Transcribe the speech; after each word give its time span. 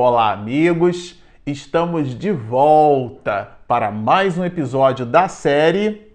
Olá, 0.00 0.30
amigos! 0.30 1.18
Estamos 1.44 2.16
de 2.16 2.30
volta 2.30 3.58
para 3.66 3.90
mais 3.90 4.38
um 4.38 4.44
episódio 4.44 5.04
da 5.04 5.26
série 5.26 6.12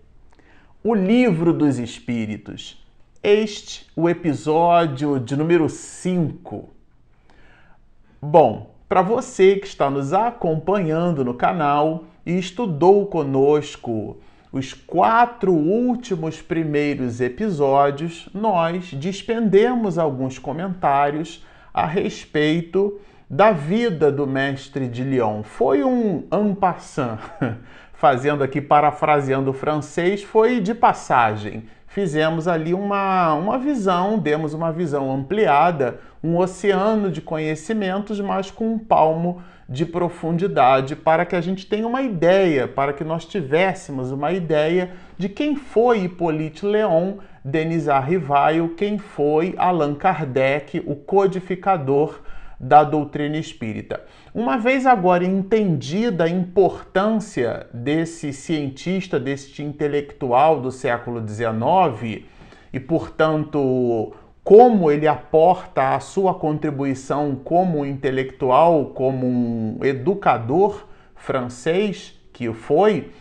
O 0.82 0.94
Livro 0.94 1.52
dos 1.52 1.78
Espíritos. 1.78 2.82
Este, 3.22 3.86
o 3.94 4.08
episódio 4.08 5.20
de 5.20 5.36
número 5.36 5.68
5. 5.68 6.70
Bom, 8.22 8.74
para 8.88 9.02
você 9.02 9.58
que 9.58 9.68
está 9.68 9.90
nos 9.90 10.14
acompanhando 10.14 11.26
no 11.26 11.34
canal 11.34 12.06
e 12.26 12.40
estudou 12.40 13.08
conosco 13.08 14.16
os 14.50 14.74
quatro 14.74 15.52
últimos 15.52 16.42
primeiros 16.42 17.20
episódios, 17.20 18.30
nós 18.34 18.94
despendemos 18.94 19.98
alguns 19.98 20.40
comentários 20.40 21.46
a 21.74 21.86
respeito 21.86 22.98
da 23.30 23.52
vida 23.52 24.12
do 24.12 24.28
mestre 24.28 24.88
de 24.88 25.04
Lyon. 25.04 25.44
Foi 25.44 25.84
um 25.84 26.28
en 26.32 26.54
passant, 26.54 27.20
fazendo 27.94 28.44
aqui, 28.44 28.62
parafraseando 28.62 29.52
o 29.52 29.54
francês, 29.54 30.24
foi 30.24 30.60
de 30.60 30.74
passagem. 30.74 31.64
Fizemos 31.88 32.48
ali 32.48 32.74
uma, 32.74 33.36
uma 33.36 33.60
visão, 33.60 34.18
demos 34.18 34.54
uma 34.54 34.72
visão 34.72 35.14
ampliada, 35.14 36.00
um 36.24 36.38
oceano 36.38 37.12
de 37.12 37.22
conhecimentos, 37.22 38.20
mas 38.20 38.50
com 38.50 38.74
um 38.74 38.80
palmo 38.80 39.44
de 39.70 39.86
profundidade, 39.86 40.96
para 40.96 41.24
que 41.24 41.36
a 41.36 41.42
gente 41.42 41.68
tenha 41.68 41.88
uma 41.88 42.02
ideia, 42.02 42.68
para 42.68 42.94
que 42.94 43.04
nós 43.04 43.26
tivéssemos 43.26 44.12
uma 44.12 44.32
ideia 44.32 44.92
de 45.18 45.30
quem 45.30 45.56
foi 45.56 46.06
Hippolyte 46.06 46.66
Léon, 46.66 47.18
Denis 47.46 47.88
Arrivail, 47.88 48.70
quem 48.76 48.98
foi 48.98 49.54
Allan 49.58 49.94
Kardec, 49.94 50.82
o 50.88 50.96
codificador 50.96 52.22
da 52.64 52.84
doutrina 52.84 53.38
espírita. 53.38 54.02
Uma 54.34 54.58
vez 54.58 54.86
agora 54.86 55.26
entendida 55.26 56.24
a 56.24 56.30
importância 56.30 57.68
desse 57.74 58.32
cientista, 58.32 59.20
deste 59.20 59.62
intelectual 59.62 60.62
do 60.62 60.72
século 60.72 61.22
XIX, 61.28 62.24
e 62.72 62.80
portanto 62.80 64.14
como 64.44 64.92
ele 64.92 65.08
aporta 65.08 65.96
a 65.96 66.00
sua 66.00 66.34
contribuição 66.34 67.36
como 67.36 67.86
intelectual, 67.86 68.88
como 68.88 69.26
um 69.26 69.80
educador 69.82 70.86
francês 71.16 72.20
que 72.34 72.52
foi, 72.52 73.12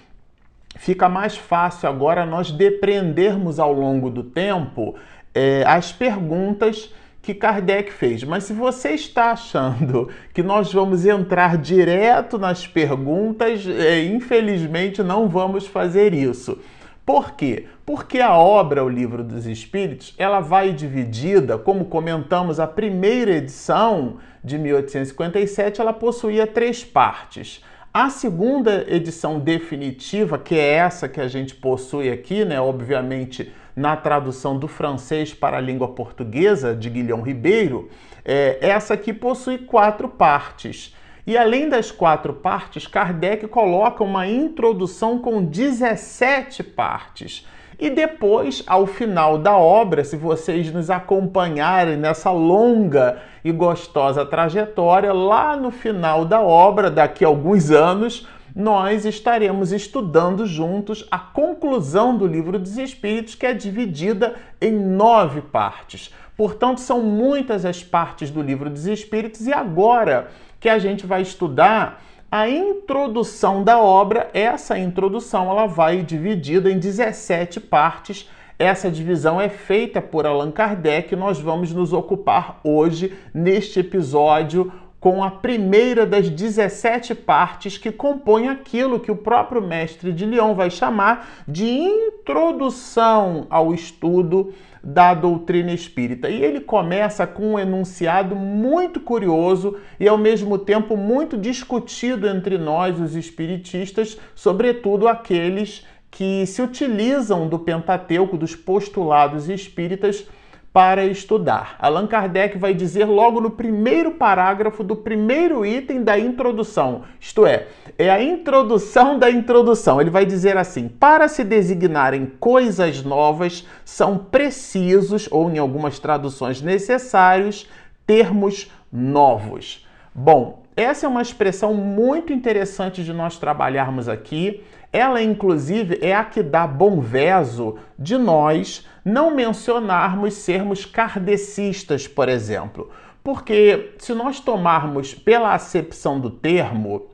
fica 0.76 1.08
mais 1.08 1.36
fácil 1.36 1.88
agora 1.88 2.26
nós 2.26 2.50
depreendermos 2.50 3.60
ao 3.60 3.72
longo 3.72 4.10
do 4.10 4.24
tempo 4.24 4.96
é, 5.34 5.62
as 5.66 5.92
perguntas 5.92 6.92
que 7.22 7.32
Kardec 7.32 7.92
fez. 7.92 8.24
Mas 8.24 8.44
se 8.44 8.52
você 8.52 8.90
está 8.90 9.30
achando 9.30 10.08
que 10.34 10.42
nós 10.42 10.72
vamos 10.72 11.06
entrar 11.06 11.56
direto 11.56 12.36
nas 12.36 12.66
perguntas, 12.66 13.64
é, 13.66 14.04
infelizmente 14.04 15.02
não 15.02 15.28
vamos 15.28 15.66
fazer 15.66 16.12
isso. 16.12 16.58
Por 17.06 17.32
quê? 17.32 17.66
Porque 17.86 18.20
a 18.20 18.36
obra 18.36 18.84
O 18.84 18.88
Livro 18.88 19.24
dos 19.24 19.46
Espíritos, 19.46 20.14
ela 20.18 20.40
vai 20.40 20.72
dividida, 20.72 21.58
como 21.58 21.86
comentamos, 21.86 22.60
a 22.60 22.66
primeira 22.66 23.32
edição 23.32 24.18
de 24.42 24.58
1857, 24.58 25.80
ela 25.80 25.92
possuía 25.92 26.46
três 26.46 26.84
partes. 26.84 27.62
A 27.92 28.08
segunda 28.08 28.86
edição 28.88 29.38
definitiva, 29.38 30.38
que 30.38 30.54
é 30.54 30.74
essa 30.74 31.08
que 31.08 31.20
a 31.20 31.28
gente 31.28 31.54
possui 31.54 32.10
aqui, 32.10 32.44
né, 32.44 32.60
obviamente 32.60 33.52
na 33.74 33.96
tradução 33.96 34.58
do 34.58 34.68
francês 34.68 35.32
para 35.32 35.56
a 35.56 35.60
língua 35.60 35.88
portuguesa 35.88 36.74
de 36.74 36.90
Guilhom 36.90 37.22
Ribeiro, 37.22 37.88
é, 38.24 38.58
essa 38.60 38.94
aqui 38.94 39.12
possui 39.12 39.58
quatro 39.58 40.08
partes. 40.08 40.94
E 41.26 41.36
além 41.38 41.68
das 41.68 41.90
quatro 41.90 42.32
partes, 42.32 42.86
Kardec 42.86 43.46
coloca 43.46 44.02
uma 44.02 44.26
introdução 44.26 45.18
com 45.18 45.44
17 45.44 46.62
partes. 46.62 47.46
E 47.78 47.90
depois, 47.90 48.62
ao 48.66 48.86
final 48.86 49.38
da 49.38 49.56
obra, 49.56 50.04
se 50.04 50.16
vocês 50.16 50.72
nos 50.72 50.90
acompanharem 50.90 51.96
nessa 51.96 52.30
longa 52.30 53.20
e 53.44 53.50
gostosa 53.50 54.24
trajetória, 54.24 55.12
lá 55.12 55.56
no 55.56 55.70
final 55.70 56.24
da 56.24 56.40
obra, 56.40 56.90
daqui 56.90 57.24
a 57.24 57.28
alguns 57.28 57.70
anos, 57.70 58.28
nós 58.54 59.04
estaremos 59.04 59.72
estudando 59.72 60.46
juntos 60.46 61.06
a 61.10 61.18
conclusão 61.18 62.16
do 62.16 62.26
Livro 62.26 62.58
dos 62.58 62.76
Espíritos, 62.78 63.34
que 63.34 63.46
é 63.46 63.54
dividida 63.54 64.34
em 64.60 64.72
nove 64.72 65.40
partes. 65.40 66.12
Portanto, 66.36 66.80
são 66.80 67.02
muitas 67.02 67.64
as 67.64 67.82
partes 67.82 68.30
do 68.30 68.42
Livro 68.42 68.68
dos 68.68 68.86
Espíritos, 68.86 69.46
e 69.46 69.52
agora 69.52 70.28
que 70.60 70.68
a 70.68 70.78
gente 70.78 71.06
vai 71.06 71.22
estudar 71.22 72.02
a 72.30 72.48
introdução 72.48 73.62
da 73.62 73.78
obra, 73.78 74.30
essa 74.32 74.78
introdução 74.78 75.50
ela 75.50 75.66
vai 75.66 76.02
dividida 76.02 76.70
em 76.70 76.78
17 76.78 77.60
partes. 77.60 78.26
Essa 78.58 78.90
divisão 78.90 79.38
é 79.38 79.50
feita 79.50 80.00
por 80.00 80.24
Allan 80.24 80.50
Kardec. 80.50 81.14
Nós 81.14 81.38
vamos 81.38 81.74
nos 81.74 81.92
ocupar 81.92 82.58
hoje, 82.64 83.12
neste 83.34 83.80
episódio, 83.80 84.72
com 85.02 85.24
a 85.24 85.32
primeira 85.32 86.06
das 86.06 86.30
17 86.30 87.12
partes 87.12 87.76
que 87.76 87.90
compõem 87.90 88.48
aquilo 88.48 89.00
que 89.00 89.10
o 89.10 89.16
próprio 89.16 89.60
mestre 89.60 90.12
de 90.12 90.24
Lyon 90.24 90.54
vai 90.54 90.70
chamar 90.70 91.42
de 91.46 91.66
introdução 91.66 93.48
ao 93.50 93.74
estudo 93.74 94.54
da 94.80 95.12
doutrina 95.12 95.72
espírita. 95.72 96.30
E 96.30 96.40
ele 96.40 96.60
começa 96.60 97.26
com 97.26 97.54
um 97.54 97.58
enunciado 97.58 98.36
muito 98.36 99.00
curioso 99.00 99.76
e 99.98 100.06
ao 100.06 100.16
mesmo 100.16 100.56
tempo 100.56 100.96
muito 100.96 101.36
discutido 101.36 102.28
entre 102.28 102.56
nós, 102.56 103.00
os 103.00 103.16
espiritistas, 103.16 104.16
sobretudo 104.36 105.08
aqueles 105.08 105.84
que 106.12 106.46
se 106.46 106.62
utilizam 106.62 107.48
do 107.48 107.58
Pentateuco, 107.58 108.38
dos 108.38 108.54
postulados 108.54 109.48
espíritas 109.48 110.28
para 110.72 111.04
estudar. 111.04 111.76
Allan 111.78 112.06
Kardec 112.06 112.56
vai 112.56 112.72
dizer 112.72 113.04
logo 113.04 113.40
no 113.40 113.50
primeiro 113.50 114.12
parágrafo 114.12 114.82
do 114.82 114.96
primeiro 114.96 115.66
item 115.66 116.02
da 116.02 116.18
introdução, 116.18 117.02
isto 117.20 117.44
é, 117.44 117.66
é 117.98 118.10
a 118.10 118.22
introdução 118.22 119.18
da 119.18 119.30
introdução. 119.30 120.00
Ele 120.00 120.10
vai 120.10 120.24
dizer 120.24 120.56
assim: 120.56 120.88
para 120.88 121.28
se 121.28 121.44
designarem 121.44 122.32
coisas 122.40 123.02
novas, 123.02 123.66
são 123.84 124.16
precisos, 124.16 125.28
ou 125.30 125.50
em 125.50 125.58
algumas 125.58 125.98
traduções 125.98 126.62
necessários, 126.62 127.68
termos 128.06 128.70
novos. 128.90 129.86
Bom, 130.14 130.62
essa 130.74 131.04
é 131.04 131.08
uma 131.08 131.22
expressão 131.22 131.74
muito 131.74 132.32
interessante 132.32 133.04
de 133.04 133.12
nós 133.12 133.38
trabalharmos 133.38 134.08
aqui. 134.08 134.62
Ela, 134.92 135.22
inclusive, 135.22 135.98
é 136.02 136.14
a 136.14 136.24
que 136.24 136.42
dá 136.42 136.66
bom 136.66 137.00
verso 137.00 137.78
de 137.98 138.18
nós 138.18 138.86
não 139.04 139.34
mencionarmos 139.34 140.34
sermos 140.34 140.84
kardecistas, 140.84 142.06
por 142.06 142.28
exemplo. 142.28 142.90
Porque 143.24 143.94
se 143.98 144.12
nós 144.12 144.38
tomarmos 144.38 145.14
pela 145.14 145.54
acepção 145.54 146.20
do 146.20 146.28
termo, 146.28 147.06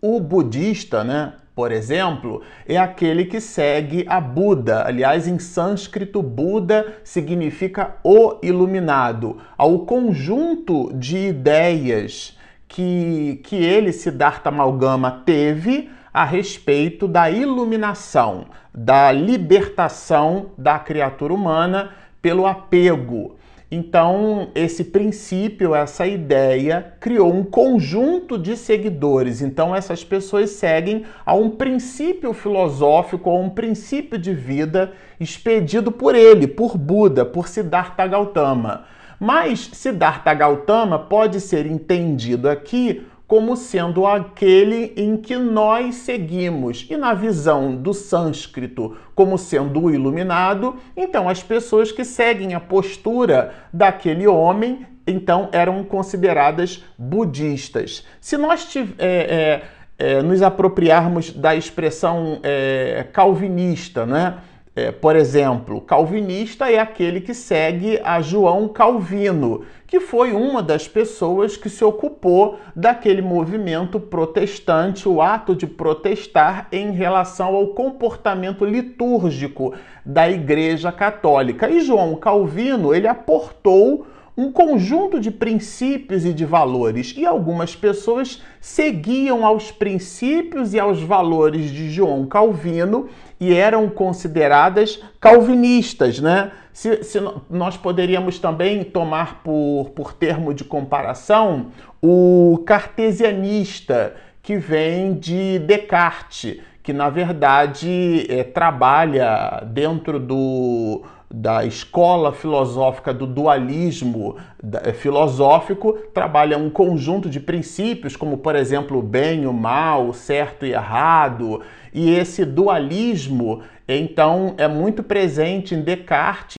o 0.00 0.20
budista, 0.20 1.02
né, 1.02 1.32
por 1.54 1.72
exemplo, 1.72 2.42
é 2.66 2.76
aquele 2.76 3.24
que 3.24 3.40
segue 3.40 4.04
a 4.08 4.20
Buda. 4.20 4.86
Aliás, 4.86 5.26
em 5.26 5.38
sânscrito, 5.38 6.22
Buda 6.22 6.98
significa 7.04 7.96
o 8.02 8.38
iluminado, 8.42 9.38
ao 9.56 9.80
conjunto 9.80 10.92
de 10.92 11.16
ideias 11.28 12.36
que, 12.66 13.40
que 13.44 13.56
ele, 13.56 13.92
Siddhartha 13.92 14.48
Amalgama, 14.48 15.22
teve 15.24 15.90
a 16.14 16.24
respeito 16.24 17.08
da 17.08 17.28
iluminação, 17.28 18.46
da 18.72 19.10
libertação 19.10 20.52
da 20.56 20.78
criatura 20.78 21.34
humana 21.34 21.90
pelo 22.22 22.46
apego. 22.46 23.34
Então, 23.68 24.50
esse 24.54 24.84
princípio, 24.84 25.74
essa 25.74 26.06
ideia, 26.06 26.94
criou 27.00 27.34
um 27.34 27.42
conjunto 27.42 28.38
de 28.38 28.56
seguidores. 28.56 29.42
Então, 29.42 29.74
essas 29.74 30.04
pessoas 30.04 30.50
seguem 30.50 31.04
a 31.26 31.34
um 31.34 31.50
princípio 31.50 32.32
filosófico, 32.32 33.28
a 33.28 33.34
um 33.34 33.50
princípio 33.50 34.16
de 34.16 34.32
vida 34.32 34.92
expedido 35.18 35.90
por 35.90 36.14
ele, 36.14 36.46
por 36.46 36.78
Buda, 36.78 37.24
por 37.24 37.48
Siddhartha 37.48 38.06
Gautama. 38.06 38.84
Mas 39.18 39.70
Siddhartha 39.72 40.32
Gautama 40.32 40.96
pode 40.96 41.40
ser 41.40 41.66
entendido 41.66 42.48
aqui 42.48 43.04
como 43.26 43.56
sendo 43.56 44.06
aquele 44.06 44.92
em 44.96 45.16
que 45.16 45.36
nós 45.36 45.96
seguimos. 45.96 46.86
E 46.90 46.96
na 46.96 47.14
visão 47.14 47.74
do 47.74 47.94
sânscrito, 47.94 48.96
como 49.14 49.38
sendo 49.38 49.84
o 49.84 49.90
iluminado, 49.90 50.76
então 50.96 51.28
as 51.28 51.42
pessoas 51.42 51.90
que 51.90 52.04
seguem 52.04 52.54
a 52.54 52.60
postura 52.60 53.54
daquele 53.72 54.26
homem, 54.26 54.86
então 55.06 55.48
eram 55.52 55.82
consideradas 55.84 56.84
budistas. 56.98 58.06
Se 58.20 58.36
nós 58.36 58.68
é, 58.76 58.82
é, 58.98 59.62
é, 59.98 60.22
nos 60.22 60.42
apropriarmos 60.42 61.30
da 61.30 61.54
expressão 61.54 62.40
é, 62.42 63.06
calvinista, 63.12 64.04
né? 64.04 64.38
É, 64.76 64.90
por 64.90 65.14
exemplo, 65.14 65.80
calvinista 65.80 66.68
é 66.68 66.80
aquele 66.80 67.20
que 67.20 67.32
segue 67.32 68.00
a 68.02 68.20
João 68.20 68.66
Calvino, 68.66 69.62
que 69.86 70.00
foi 70.00 70.32
uma 70.32 70.60
das 70.60 70.88
pessoas 70.88 71.56
que 71.56 71.70
se 71.70 71.84
ocupou 71.84 72.58
daquele 72.74 73.22
movimento 73.22 74.00
protestante, 74.00 75.08
o 75.08 75.22
ato 75.22 75.54
de 75.54 75.68
protestar 75.68 76.66
em 76.72 76.90
relação 76.90 77.54
ao 77.54 77.68
comportamento 77.68 78.64
litúrgico 78.64 79.72
da 80.04 80.28
Igreja 80.28 80.90
Católica. 80.90 81.70
E 81.70 81.80
João 81.80 82.16
Calvino, 82.16 82.92
ele 82.92 83.06
aportou 83.06 84.04
um 84.36 84.50
conjunto 84.50 85.20
de 85.20 85.30
princípios 85.30 86.24
e 86.24 86.32
de 86.32 86.44
valores, 86.44 87.14
e 87.16 87.24
algumas 87.24 87.76
pessoas 87.76 88.42
seguiam 88.60 89.46
aos 89.46 89.70
princípios 89.70 90.74
e 90.74 90.80
aos 90.80 91.00
valores 91.00 91.70
de 91.70 91.88
João 91.90 92.26
Calvino 92.26 93.08
e 93.38 93.54
eram 93.54 93.88
consideradas 93.88 95.00
calvinistas, 95.20 96.18
né? 96.18 96.50
Se, 96.72 97.04
se, 97.04 97.20
nós 97.48 97.76
poderíamos 97.76 98.40
também 98.40 98.82
tomar 98.82 99.42
por, 99.44 99.90
por 99.94 100.12
termo 100.12 100.52
de 100.52 100.64
comparação 100.64 101.66
o 102.02 102.62
cartesianista, 102.66 104.16
que 104.42 104.56
vem 104.56 105.14
de 105.14 105.60
Descartes, 105.60 106.58
que 106.82 106.92
na 106.92 107.08
verdade 107.08 108.26
é, 108.28 108.42
trabalha 108.42 109.62
dentro 109.66 110.18
do, 110.18 111.02
da 111.34 111.64
escola 111.64 112.32
filosófica 112.32 113.12
do 113.12 113.26
dualismo 113.26 114.36
eh, 114.84 114.92
filosófico 114.92 115.94
trabalha 116.14 116.56
um 116.56 116.70
conjunto 116.70 117.28
de 117.28 117.40
princípios, 117.40 118.14
como 118.14 118.38
por 118.38 118.54
exemplo 118.54 118.98
o 118.98 119.02
bem, 119.02 119.44
o 119.44 119.52
mal, 119.52 120.08
o 120.08 120.14
certo 120.14 120.64
e 120.64 120.72
errado, 120.72 121.60
e 121.92 122.10
esse 122.10 122.44
dualismo 122.44 123.62
então 123.88 124.54
é 124.56 124.68
muito 124.68 125.02
presente 125.02 125.74
em 125.74 125.80
Descartes, 125.80 126.54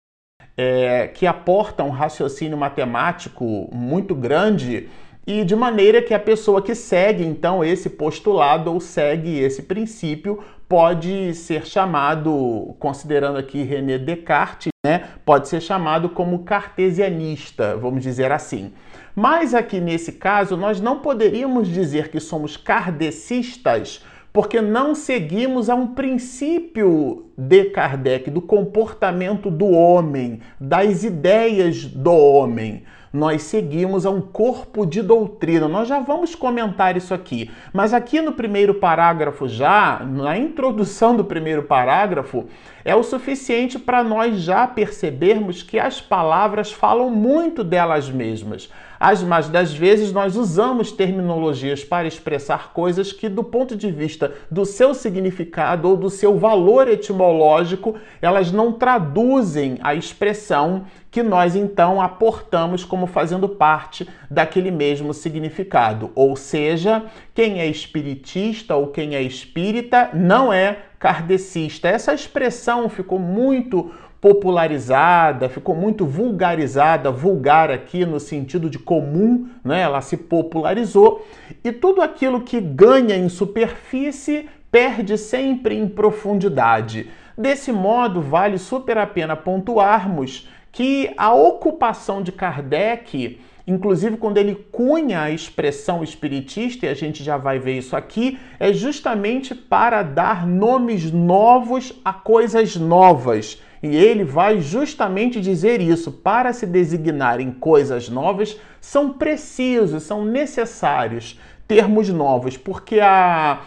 é, 0.57 1.07
que 1.07 1.25
aporta 1.25 1.83
um 1.83 1.89
raciocínio 1.89 2.57
matemático 2.57 3.69
muito 3.73 4.13
grande 4.13 4.89
e 5.27 5.43
de 5.43 5.55
maneira 5.55 6.01
que 6.01 6.13
a 6.13 6.19
pessoa 6.19 6.61
que 6.61 6.75
segue 6.75 7.25
então 7.25 7.63
esse 7.63 7.89
postulado 7.89 8.71
ou 8.71 8.79
segue 8.79 9.39
esse 9.39 9.63
princípio 9.63 10.39
pode 10.69 11.33
ser 11.33 11.65
chamado, 11.65 12.75
considerando 12.79 13.37
aqui 13.37 13.63
René 13.63 13.97
Descartes, 13.97 14.71
né, 14.85 15.09
pode 15.25 15.47
ser 15.47 15.61
chamado 15.61 16.09
como 16.09 16.43
cartesianista, 16.43 17.75
vamos 17.75 18.03
dizer 18.03 18.31
assim. 18.31 18.71
Mas 19.15 19.53
aqui 19.53 19.79
nesse 19.79 20.11
caso, 20.11 20.55
nós 20.57 20.79
não 20.79 20.99
poderíamos 20.99 21.67
dizer 21.67 22.09
que 22.09 22.19
somos 22.19 22.57
kardecistas, 22.57 24.03
porque 24.33 24.61
não 24.61 24.93
seguimos 24.93 25.69
a 25.69 25.75
um 25.75 25.87
princípio 25.87 27.31
de 27.37 27.65
Kardec, 27.65 28.29
do 28.29 28.41
comportamento 28.41 29.49
do 29.49 29.67
homem, 29.69 30.41
das 30.59 31.03
ideias 31.03 31.85
do 31.85 32.11
homem 32.11 32.83
nós 33.15 33.43
seguimos 33.43 34.05
a 34.05 34.09
um 34.09 34.19
corpo 34.19 34.85
de 34.85 35.01
doutrina. 35.01 35.67
Nós 35.67 35.87
já 35.87 35.99
vamos 35.99 36.35
comentar 36.35 36.97
isso 36.97 37.13
aqui, 37.13 37.49
mas 37.73 37.93
aqui 37.93 38.21
no 38.21 38.33
primeiro 38.33 38.75
parágrafo, 38.75 39.47
já, 39.47 39.99
na 39.99 40.37
introdução 40.37 41.15
do 41.15 41.23
primeiro 41.23 41.63
parágrafo, 41.63 42.45
é 42.85 42.95
o 42.95 43.01
suficiente 43.01 43.79
para 43.79 44.03
nós 44.03 44.39
já 44.41 44.67
percebermos 44.67 45.63
que 45.63 45.79
as 45.79 45.99
palavras 45.99 46.71
falam 46.71 47.09
muito 47.09 47.63
delas 47.63 48.11
mesmas. 48.11 48.69
As 48.99 49.23
mais 49.23 49.49
das 49.49 49.73
vezes 49.73 50.13
nós 50.13 50.37
usamos 50.37 50.91
terminologias 50.91 51.83
para 51.83 52.07
expressar 52.07 52.71
coisas 52.73 53.11
que, 53.11 53.27
do 53.27 53.43
ponto 53.43 53.75
de 53.75 53.91
vista 53.91 54.33
do 54.49 54.65
seu 54.65 54.93
significado 54.93 55.89
ou 55.89 55.97
do 55.97 56.09
seu 56.09 56.37
valor 56.37 56.87
etimológico, 56.87 57.95
elas 58.21 58.51
não 58.51 58.71
traduzem 58.71 59.77
a 59.81 59.95
expressão 59.95 60.85
que 61.11 61.23
nós 61.23 61.55
então 61.55 62.01
aportamos 62.01 62.85
como 62.85 63.07
fazendo 63.07 63.49
parte 63.49 64.07
daquele 64.29 64.69
mesmo 64.71 65.13
significado. 65.13 66.11
Ou 66.13 66.35
seja, 66.35 67.03
quem 67.33 67.59
é 67.59 67.67
espiritista 67.67 68.75
ou 68.75 68.87
quem 68.87 69.15
é 69.15 69.21
espírita 69.21 70.09
não 70.13 70.53
é 70.53 70.77
kardecista. 71.05 71.87
Essa 71.87 72.15
expressão 72.15 72.89
ficou 72.89 73.19
muito 73.19 73.91
popularizada, 74.19 75.47
ficou 75.47 75.75
muito 75.75 76.03
vulgarizada, 76.03 77.11
vulgar 77.11 77.69
aqui 77.69 78.03
no 78.07 78.19
sentido 78.19 78.71
de 78.71 78.79
comum, 78.79 79.47
né? 79.63 79.81
Ela 79.81 80.01
se 80.01 80.17
popularizou 80.17 81.23
e 81.63 81.71
tudo 81.71 82.01
aquilo 82.01 82.41
que 82.41 82.59
ganha 82.59 83.15
em 83.15 83.29
superfície 83.29 84.49
perde 84.71 85.15
sempre 85.15 85.77
em 85.77 85.87
profundidade. 85.87 87.07
Desse 87.37 87.71
modo, 87.71 88.19
vale 88.19 88.57
super 88.57 88.97
a 88.97 89.05
pena 89.05 89.35
pontuarmos 89.35 90.49
que 90.75 91.13
a 91.15 91.33
ocupação 91.33 92.21
de 92.21 92.33
Kardec 92.33 93.39
inclusive 93.67 94.17
quando 94.17 94.37
ele 94.37 94.55
cunha 94.71 95.21
a 95.21 95.31
expressão 95.31 96.03
espiritista, 96.03 96.85
e 96.85 96.89
a 96.89 96.93
gente 96.93 97.23
já 97.23 97.35
vai 97.35 97.57
ver 97.57 97.77
isso 97.77 97.95
aqui, 97.95 98.37
é 98.59 98.71
justamente 98.71 99.55
para 99.55 100.03
dar 100.03 100.45
nomes 100.45 101.11
novos 101.11 101.93
a 102.03 102.13
coisas 102.13 102.75
novas. 102.75 103.59
E 103.81 103.95
ele 103.95 104.23
vai 104.23 104.61
justamente 104.61 105.41
dizer 105.41 105.81
isso: 105.81 106.11
para 106.11 106.53
se 106.53 106.65
designarem 106.65 107.51
coisas 107.51 108.07
novas, 108.07 108.55
são 108.79 109.13
precisos, 109.13 110.03
são 110.03 110.23
necessários 110.23 111.39
termos 111.67 112.09
novos, 112.09 112.57
porque 112.57 112.99
a 112.99 113.59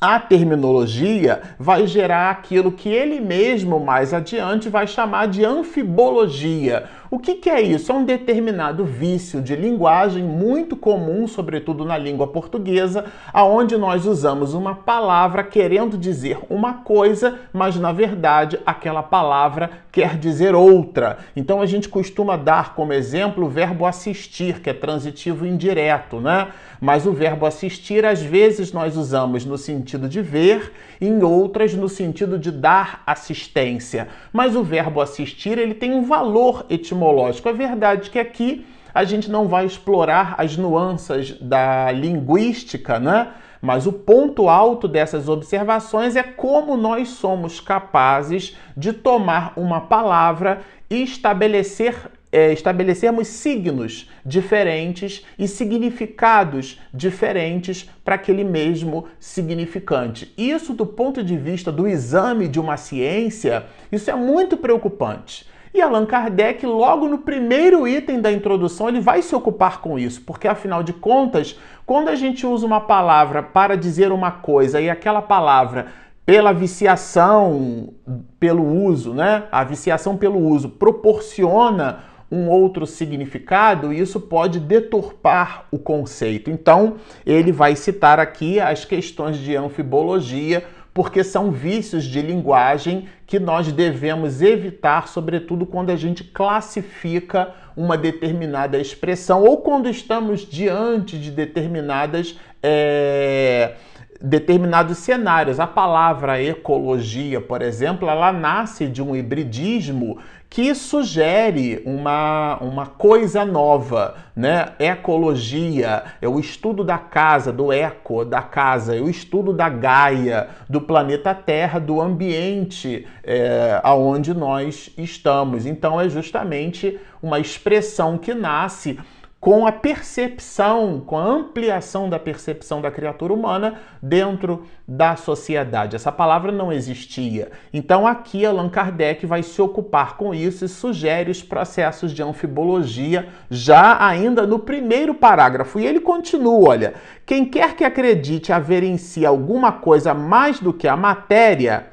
a 0.00 0.18
terminologia 0.18 1.42
vai 1.58 1.86
gerar 1.86 2.30
aquilo 2.30 2.72
que 2.72 2.88
ele 2.88 3.20
mesmo 3.20 3.78
mais 3.78 4.14
adiante 4.14 4.68
vai 4.68 4.86
chamar 4.86 5.26
de 5.26 5.44
anfibologia. 5.44 6.88
O 7.10 7.18
que, 7.18 7.34
que, 7.34 7.50
é 7.50 7.60
isso? 7.60 7.90
É 7.90 7.94
um 7.96 8.04
determinado 8.04 8.84
vício 8.84 9.42
de 9.42 9.56
linguagem 9.56 10.22
muito 10.22 10.76
comum, 10.76 11.26
sobretudo 11.26 11.84
na 11.84 11.98
língua 11.98 12.28
portuguesa, 12.28 13.04
aonde 13.32 13.76
nós 13.76 14.06
usamos 14.06 14.54
uma 14.54 14.76
palavra 14.76 15.42
querendo 15.42 15.98
dizer 15.98 16.38
uma 16.48 16.74
coisa, 16.74 17.40
mas 17.52 17.74
na 17.74 17.90
verdade 17.90 18.60
aquela 18.64 19.02
palavra 19.02 19.70
quer 19.90 20.16
dizer 20.16 20.54
outra. 20.54 21.18
Então 21.34 21.60
a 21.60 21.66
gente 21.66 21.88
costuma 21.88 22.36
dar 22.36 22.76
como 22.76 22.92
exemplo 22.92 23.46
o 23.46 23.50
verbo 23.50 23.86
assistir, 23.86 24.60
que 24.60 24.70
é 24.70 24.72
transitivo 24.72 25.44
indireto, 25.44 26.20
né? 26.20 26.46
Mas 26.80 27.06
o 27.06 27.12
verbo 27.12 27.44
assistir, 27.44 28.06
às 28.06 28.22
vezes, 28.22 28.72
nós 28.72 28.96
usamos 28.96 29.44
no 29.44 29.58
sentido 29.58 30.08
de 30.08 30.22
ver, 30.22 30.72
em 30.98 31.22
outras 31.22 31.74
no 31.74 31.90
sentido 31.90 32.38
de 32.38 32.50
dar 32.50 33.02
assistência. 33.06 34.08
Mas 34.32 34.56
o 34.56 34.62
verbo 34.62 35.02
assistir, 35.02 35.58
ele 35.58 35.74
tem 35.74 35.92
um 35.92 36.04
valor 36.04 36.64
etimológico. 36.70 36.99
É 37.48 37.52
verdade 37.52 38.10
que 38.10 38.18
aqui 38.18 38.66
a 38.92 39.04
gente 39.04 39.30
não 39.30 39.48
vai 39.48 39.64
explorar 39.64 40.34
as 40.38 40.56
nuances 40.56 41.32
da 41.40 41.90
linguística, 41.92 42.98
né? 42.98 43.28
Mas 43.62 43.86
o 43.86 43.92
ponto 43.92 44.48
alto 44.48 44.88
dessas 44.88 45.28
observações 45.28 46.16
é 46.16 46.22
como 46.22 46.76
nós 46.76 47.08
somos 47.08 47.60
capazes 47.60 48.56
de 48.76 48.92
tomar 48.92 49.52
uma 49.56 49.82
palavra 49.82 50.60
e 50.88 51.02
estabelecer 51.02 51.94
é, 52.32 52.52
estabelecermos 52.52 53.26
signos 53.26 54.08
diferentes 54.24 55.24
e 55.36 55.48
significados 55.48 56.80
diferentes 56.94 57.90
para 58.04 58.14
aquele 58.14 58.44
mesmo 58.44 59.06
significante. 59.18 60.32
Isso, 60.38 60.72
do 60.72 60.86
ponto 60.86 61.24
de 61.24 61.36
vista 61.36 61.72
do 61.72 61.88
exame 61.88 62.46
de 62.46 62.60
uma 62.60 62.76
ciência, 62.76 63.66
isso 63.90 64.10
é 64.10 64.14
muito 64.14 64.56
preocupante. 64.56 65.49
E 65.72 65.80
Allan 65.80 66.04
Kardec, 66.04 66.66
logo 66.66 67.06
no 67.06 67.18
primeiro 67.18 67.86
item 67.86 68.20
da 68.20 68.32
introdução, 68.32 68.88
ele 68.88 69.00
vai 69.00 69.22
se 69.22 69.34
ocupar 69.34 69.80
com 69.80 69.98
isso, 69.98 70.22
porque 70.22 70.48
afinal 70.48 70.82
de 70.82 70.92
contas, 70.92 71.58
quando 71.86 72.08
a 72.08 72.16
gente 72.16 72.44
usa 72.44 72.66
uma 72.66 72.80
palavra 72.80 73.42
para 73.42 73.76
dizer 73.76 74.10
uma 74.10 74.32
coisa 74.32 74.80
e 74.80 74.90
aquela 74.90 75.22
palavra 75.22 75.86
pela 76.26 76.52
viciação 76.52 77.92
pelo 78.38 78.64
uso, 78.64 79.14
né? 79.14 79.44
A 79.50 79.64
viciação 79.64 80.16
pelo 80.16 80.38
uso 80.38 80.68
proporciona 80.68 82.00
um 82.30 82.48
outro 82.48 82.86
significado, 82.86 83.92
e 83.92 83.98
isso 83.98 84.20
pode 84.20 84.60
deturpar 84.60 85.66
o 85.72 85.78
conceito. 85.78 86.48
Então, 86.48 86.94
ele 87.26 87.50
vai 87.50 87.74
citar 87.74 88.20
aqui 88.20 88.60
as 88.60 88.84
questões 88.84 89.36
de 89.36 89.56
anfibologia, 89.56 90.64
porque 90.92 91.22
são 91.22 91.50
vícios 91.50 92.04
de 92.04 92.20
linguagem 92.20 93.08
que 93.26 93.38
nós 93.38 93.70
devemos 93.72 94.42
evitar, 94.42 95.08
sobretudo 95.08 95.64
quando 95.64 95.90
a 95.90 95.96
gente 95.96 96.24
classifica 96.24 97.52
uma 97.76 97.96
determinada 97.96 98.78
expressão 98.78 99.42
ou 99.42 99.58
quando 99.58 99.88
estamos 99.88 100.40
diante 100.40 101.18
de 101.18 101.30
determinadas. 101.30 102.38
É 102.62 103.74
determinados 104.20 104.98
cenários. 104.98 105.58
A 105.58 105.66
palavra 105.66 106.42
ecologia, 106.42 107.40
por 107.40 107.62
exemplo, 107.62 108.08
ela 108.08 108.30
nasce 108.32 108.86
de 108.86 109.02
um 109.02 109.16
hibridismo 109.16 110.18
que 110.50 110.74
sugere 110.74 111.80
uma, 111.86 112.58
uma 112.60 112.84
coisa 112.84 113.44
nova, 113.44 114.16
né? 114.34 114.72
Ecologia 114.80 116.02
é 116.20 116.28
o 116.28 116.40
estudo 116.40 116.82
da 116.82 116.98
casa, 116.98 117.52
do 117.52 117.72
eco, 117.72 118.24
da 118.24 118.42
casa, 118.42 118.96
é 118.96 119.00
o 119.00 119.08
estudo 119.08 119.52
da 119.52 119.68
Gaia, 119.68 120.48
do 120.68 120.80
planeta 120.80 121.32
Terra, 121.32 121.78
do 121.78 122.00
ambiente 122.00 123.06
é, 123.22 123.80
aonde 123.84 124.34
nós 124.34 124.92
estamos. 124.98 125.66
Então 125.66 126.00
é 126.00 126.08
justamente 126.08 126.98
uma 127.22 127.38
expressão 127.38 128.18
que 128.18 128.34
nasce 128.34 128.98
com 129.40 129.66
a 129.66 129.72
percepção, 129.72 131.00
com 131.00 131.16
a 131.16 131.24
ampliação 131.24 132.10
da 132.10 132.18
percepção 132.18 132.82
da 132.82 132.90
criatura 132.90 133.32
humana 133.32 133.80
dentro 134.02 134.66
da 134.86 135.16
sociedade. 135.16 135.96
Essa 135.96 136.12
palavra 136.12 136.52
não 136.52 136.70
existia. 136.70 137.50
Então 137.72 138.06
aqui 138.06 138.44
Allan 138.44 138.68
Kardec 138.68 139.24
vai 139.24 139.42
se 139.42 139.62
ocupar 139.62 140.18
com 140.18 140.34
isso 140.34 140.66
e 140.66 140.68
sugere 140.68 141.30
os 141.30 141.42
processos 141.42 142.12
de 142.12 142.22
anfibologia 142.22 143.28
já 143.48 144.06
ainda 144.06 144.46
no 144.46 144.58
primeiro 144.58 145.14
parágrafo. 145.14 145.80
E 145.80 145.86
ele 145.86 146.00
continua, 146.00 146.68
olha, 146.68 146.94
quem 147.24 147.46
quer 147.46 147.74
que 147.74 147.82
acredite 147.82 148.52
haver 148.52 148.82
em 148.82 148.98
si 148.98 149.24
alguma 149.24 149.72
coisa 149.72 150.12
mais 150.12 150.60
do 150.60 150.70
que 150.70 150.86
a 150.86 150.98
matéria 150.98 151.86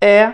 é, 0.00 0.32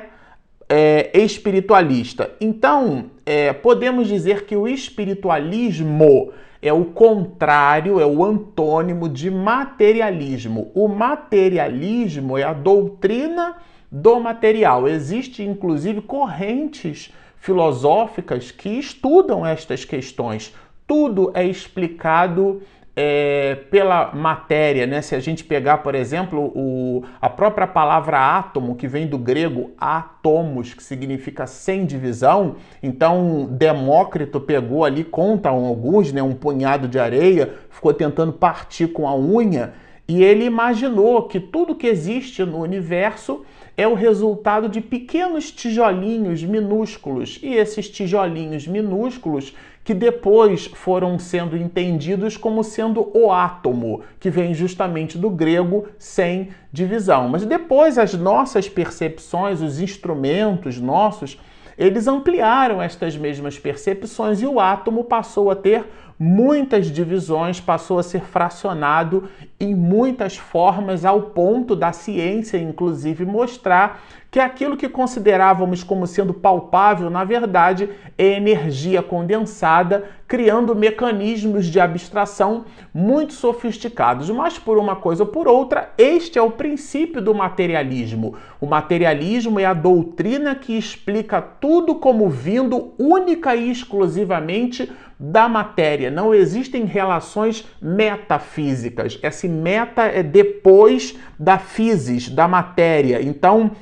é 0.69 1.11
espiritualista. 1.19 2.31
Então, 2.41 3.11
é, 3.27 3.53
podemos 3.53 4.07
dizer 4.07 4.45
que 4.45 4.55
o 4.55 4.69
espiritualismo 4.69 6.33
é 6.63 6.73
o 6.73 6.85
contrário, 6.87 7.99
é 7.99 8.07
o 8.07 8.25
antônimo 8.25 9.09
de 9.09 9.31
materialismo. 9.31 10.71
O 10.75 10.89
materialismo 10.89 12.37
é 12.37 12.43
a 12.43 12.53
doutrina 12.53 13.57
do 13.91 14.21
material. 14.21 14.87
Existem, 14.87 15.49
inclusive, 15.49 16.03
correntes 16.03 17.13
filosóficas 17.37 18.51
que 18.51 18.69
estudam 18.69 19.47
estas 19.47 19.85
questões. 19.85 20.55
Tudo 20.87 21.31
é 21.35 21.45
explicado 21.45 22.63
é, 22.95 23.55
pela 23.71 24.13
matéria, 24.13 24.87
né? 24.87 25.01
Se 25.01 25.15
a 25.15 25.21
gente 25.21 25.45
pegar, 25.45 25.79
por 25.79 25.95
exemplo, 25.95 26.53
o, 26.55 27.05
a 27.21 27.29
própria 27.29 27.67
palavra 27.67 28.19
átomo, 28.19 28.75
que 28.75 28.89
vem 28.89 29.07
do 29.07 29.17
grego 29.17 29.71
átomos, 29.79 30.75
que 30.75 30.83
significa 30.83 31.47
sem 31.47 31.87
divisão, 31.87 32.57
então 32.83 33.49
Demócrito 33.51 34.41
pegou 34.41 34.85
ali, 34.85 35.05
contam 35.05 35.65
alguns, 35.65 36.13
né, 36.13 36.23
um 36.23 36.35
punhado 36.35 36.89
de 36.89 36.99
areia, 36.99 37.55
ficou 37.71 37.95
tentando 37.95 38.33
partir 38.33 38.89
com 38.89 39.07
a 39.07 39.17
unha, 39.17 39.73
e 40.09 40.25
ele 40.25 40.45
imaginou 40.45 41.29
que 41.29 41.39
tudo 41.39 41.77
que 41.77 41.87
existe 41.87 42.45
no 42.45 42.59
universo 42.59 43.45
é 43.77 43.87
o 43.87 43.95
resultado 43.95 44.69
de 44.69 44.81
pequenos 44.81 45.53
tijolinhos 45.53 46.43
minúsculos, 46.43 47.39
e 47.43 47.55
esses 47.55 47.89
tijolinhos 47.89 48.67
minúsculos 48.67 49.55
que 49.83 49.95
depois 49.95 50.67
foram 50.67 51.19
sendo 51.19 51.57
entendidos 51.57 52.37
como 52.37 52.63
sendo 52.63 53.11
o 53.17 53.33
átomo, 53.33 54.03
que 54.19 54.31
vem 54.31 54.53
justamente 54.55 55.17
do 55.17 55.31
grego 55.31 55.89
sem 55.99 56.51
divisão. 56.73 57.29
Mas 57.29 57.45
depois 57.45 57.99
as 57.99 58.15
nossas 58.15 58.69
percepções, 58.69 59.61
os 59.61 59.81
instrumentos 59.81 60.79
nossos, 60.79 61.39
eles 61.79 62.07
ampliaram 62.07 62.83
estas 62.83 63.17
mesmas 63.17 63.59
percepções 63.59 64.43
e 64.43 64.47
o 64.47 64.61
átomo 64.61 65.05
passou 65.05 65.51
a 65.51 65.57
ter 65.57 65.87
muitas 66.19 66.89
divisões, 66.89 67.59
passou 67.59 67.99
a 67.99 68.03
ser 68.03 68.21
fracionado 68.21 69.31
em 69.59 69.75
muitas 69.75 70.37
formas, 70.37 71.07
ao 71.07 71.23
ponto 71.23 71.75
da 71.75 71.93
ciência, 71.93 72.59
inclusive, 72.59 73.25
mostrar 73.25 74.03
que 74.31 74.39
aquilo 74.39 74.77
que 74.77 74.89
considerávamos 74.89 75.83
como 75.83 76.07
sendo 76.07 76.33
palpável, 76.33 77.11
na 77.11 77.25
verdade, 77.25 77.91
é 78.17 78.37
energia 78.37 79.03
condensada, 79.03 80.05
criando 80.29 80.77
mecanismos 80.77 81.67
de 81.67 81.81
abstração 81.81 82.65
muito 82.95 83.33
sofisticados. 83.33 84.31
Mas 84.31 84.57
por 84.57 84.79
uma 84.79 84.95
coisa 84.95 85.25
ou 85.25 85.29
por 85.29 85.49
outra, 85.49 85.93
este 85.99 86.39
é 86.39 86.43
o 86.43 86.53
princípio 86.53 87.21
do 87.21 87.35
materialismo. 87.35 88.37
O 88.61 88.67
materialismo 88.67 89.59
é 89.59 89.65
a 89.65 89.75
doutrina 89.75 90.55
que 90.55 90.79
explica 90.79 91.43
tudo 91.43 91.97
como 91.97 92.29
vindo 92.31 92.95
única 92.97 93.57
e 93.57 93.69
exclusivamente 93.69 94.93
da 95.19 95.49
matéria. 95.49 96.11
Não 96.11 96.33
existem 96.33 96.85
relações 96.85 97.67
metafísicas. 97.83 99.19
Esse 99.23 99.49
meta 99.49 100.03
é 100.03 100.23
depois 100.23 101.19
da 101.39 101.59
physis, 101.59 102.29
da 102.31 102.47
matéria. 102.47 103.21
Então, 103.21 103.73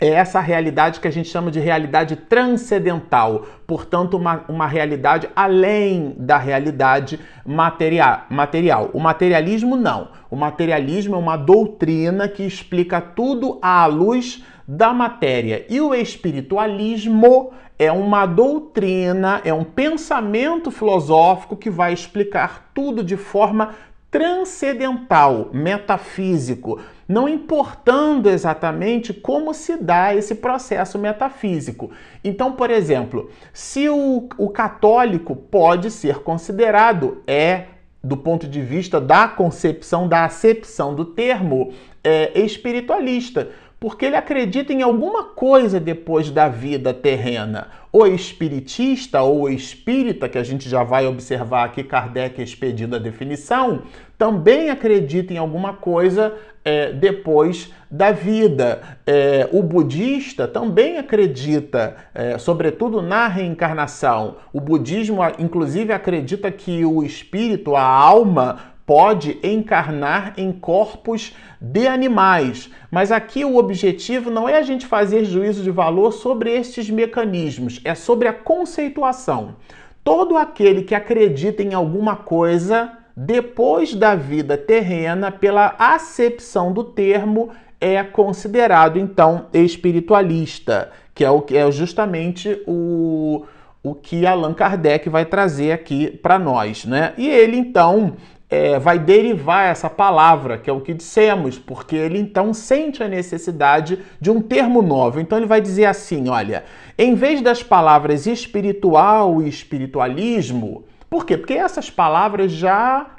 é 0.00 0.08
essa 0.08 0.40
realidade 0.40 1.00
que 1.00 1.08
a 1.08 1.10
gente 1.10 1.28
chama 1.28 1.50
de 1.50 1.58
realidade 1.58 2.14
transcendental, 2.14 3.46
portanto, 3.66 4.16
uma, 4.16 4.44
uma 4.48 4.66
realidade 4.66 5.28
além 5.34 6.14
da 6.18 6.38
realidade 6.38 7.18
material, 7.44 8.22
material. 8.30 8.90
O 8.92 9.00
materialismo 9.00 9.76
não. 9.76 10.08
O 10.30 10.36
materialismo 10.36 11.16
é 11.16 11.18
uma 11.18 11.36
doutrina 11.36 12.28
que 12.28 12.44
explica 12.44 13.00
tudo 13.00 13.58
à 13.60 13.86
luz 13.86 14.44
da 14.66 14.92
matéria. 14.92 15.64
E 15.68 15.80
o 15.80 15.94
espiritualismo 15.94 17.52
é 17.78 17.90
uma 17.92 18.26
doutrina, 18.26 19.40
é 19.44 19.54
um 19.54 19.64
pensamento 19.64 20.70
filosófico 20.70 21.56
que 21.56 21.70
vai 21.70 21.92
explicar 21.92 22.70
tudo 22.74 23.04
de 23.04 23.16
forma 23.16 23.74
transcendental, 24.10 25.50
metafísico 25.52 26.80
não 27.08 27.26
importando 27.26 28.28
exatamente 28.28 29.14
como 29.14 29.54
se 29.54 29.78
dá 29.78 30.14
esse 30.14 30.34
processo 30.34 30.98
metafísico. 30.98 31.90
Então, 32.22 32.52
por 32.52 32.70
exemplo, 32.70 33.30
se 33.50 33.88
o, 33.88 34.28
o 34.36 34.50
católico 34.50 35.34
pode 35.34 35.90
ser 35.90 36.18
considerado, 36.18 37.22
é 37.26 37.64
do 38.04 38.16
ponto 38.16 38.46
de 38.46 38.60
vista 38.60 39.00
da 39.00 39.26
concepção, 39.26 40.06
da 40.06 40.24
acepção 40.24 40.94
do 40.94 41.04
termo, 41.04 41.72
é, 42.04 42.38
espiritualista 42.38 43.50
porque 43.80 44.06
ele 44.06 44.16
acredita 44.16 44.72
em 44.72 44.82
alguma 44.82 45.24
coisa 45.24 45.78
depois 45.78 46.30
da 46.30 46.48
vida 46.48 46.92
terrena. 46.92 47.68
O 47.92 48.06
espiritista 48.06 49.22
ou 49.22 49.48
espírita, 49.48 50.28
que 50.28 50.36
a 50.36 50.42
gente 50.42 50.68
já 50.68 50.82
vai 50.82 51.06
observar 51.06 51.64
aqui, 51.64 51.84
Kardec 51.84 52.42
expedindo 52.42 52.96
a 52.96 52.98
definição, 52.98 53.82
também 54.18 54.68
acredita 54.68 55.32
em 55.32 55.38
alguma 55.38 55.74
coisa 55.74 56.34
é, 56.64 56.92
depois 56.92 57.72
da 57.88 58.10
vida. 58.10 58.82
É, 59.06 59.48
o 59.52 59.62
budista 59.62 60.48
também 60.48 60.98
acredita, 60.98 61.96
é, 62.12 62.36
sobretudo, 62.36 63.00
na 63.00 63.28
reencarnação. 63.28 64.36
O 64.52 64.60
budismo, 64.60 65.20
inclusive, 65.38 65.92
acredita 65.92 66.50
que 66.50 66.84
o 66.84 67.04
espírito, 67.04 67.76
a 67.76 67.82
alma, 67.82 68.58
pode 68.88 69.38
encarnar 69.42 70.32
em 70.38 70.50
corpos 70.50 71.36
de 71.60 71.86
animais. 71.86 72.70
Mas 72.90 73.12
aqui 73.12 73.44
o 73.44 73.58
objetivo 73.58 74.30
não 74.30 74.48
é 74.48 74.56
a 74.56 74.62
gente 74.62 74.86
fazer 74.86 75.26
juízo 75.26 75.62
de 75.62 75.70
valor 75.70 76.10
sobre 76.10 76.50
estes 76.50 76.88
mecanismos, 76.88 77.82
é 77.84 77.94
sobre 77.94 78.28
a 78.28 78.32
conceituação. 78.32 79.56
Todo 80.02 80.38
aquele 80.38 80.84
que 80.84 80.94
acredita 80.94 81.62
em 81.62 81.74
alguma 81.74 82.16
coisa 82.16 82.90
depois 83.14 83.94
da 83.94 84.14
vida 84.14 84.56
terrena, 84.56 85.30
pela 85.30 85.74
acepção 85.78 86.72
do 86.72 86.82
termo, 86.82 87.50
é 87.78 88.02
considerado 88.02 88.98
então 88.98 89.48
espiritualista, 89.52 90.90
que 91.14 91.22
é, 91.22 91.30
o, 91.30 91.44
é 91.50 91.70
justamente 91.70 92.62
o, 92.66 93.44
o 93.82 93.94
que 93.94 94.24
Allan 94.24 94.54
Kardec 94.54 95.10
vai 95.10 95.26
trazer 95.26 95.72
aqui 95.72 96.10
para 96.10 96.38
nós, 96.38 96.86
né? 96.86 97.12
E 97.18 97.28
ele 97.28 97.58
então 97.58 98.16
é, 98.50 98.78
vai 98.78 98.98
derivar 98.98 99.70
essa 99.70 99.90
palavra, 99.90 100.56
que 100.56 100.70
é 100.70 100.72
o 100.72 100.80
que 100.80 100.94
dissemos, 100.94 101.58
porque 101.58 101.94
ele 101.94 102.18
então 102.18 102.54
sente 102.54 103.02
a 103.02 103.08
necessidade 103.08 103.98
de 104.20 104.30
um 104.30 104.40
termo 104.40 104.80
novo. 104.80 105.20
Então 105.20 105.36
ele 105.36 105.46
vai 105.46 105.60
dizer 105.60 105.84
assim: 105.84 106.28
olha, 106.28 106.64
em 106.96 107.14
vez 107.14 107.42
das 107.42 107.62
palavras 107.62 108.26
espiritual 108.26 109.42
e 109.42 109.48
espiritualismo, 109.48 110.84
por 111.10 111.26
quê? 111.26 111.36
Porque 111.36 111.54
essas 111.54 111.90
palavras 111.90 112.52
já 112.52 113.10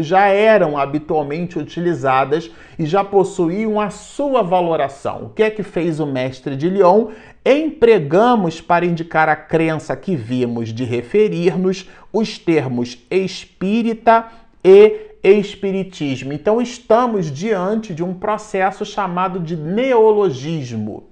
já 0.00 0.26
eram 0.26 0.78
habitualmente 0.78 1.58
utilizadas 1.58 2.48
e 2.78 2.86
já 2.86 3.02
possuíam 3.02 3.80
a 3.80 3.90
sua 3.90 4.44
valoração. 4.44 5.24
O 5.24 5.28
que 5.30 5.42
é 5.42 5.50
que 5.50 5.64
fez 5.64 5.98
o 5.98 6.06
mestre 6.06 6.54
de 6.54 6.70
Lyon? 6.70 7.08
Empregamos 7.44 8.60
para 8.60 8.86
indicar 8.86 9.28
a 9.28 9.34
crença 9.34 9.96
que 9.96 10.14
vimos 10.14 10.72
de 10.72 10.84
referir-nos 10.84 11.90
os 12.12 12.38
termos 12.38 13.04
espírita 13.10 14.26
e 14.62 15.08
espiritismo. 15.22 16.32
Então 16.32 16.60
estamos 16.60 17.30
diante 17.30 17.94
de 17.94 18.02
um 18.02 18.14
processo 18.14 18.84
chamado 18.84 19.40
de 19.40 19.56
neologismo. 19.56 21.08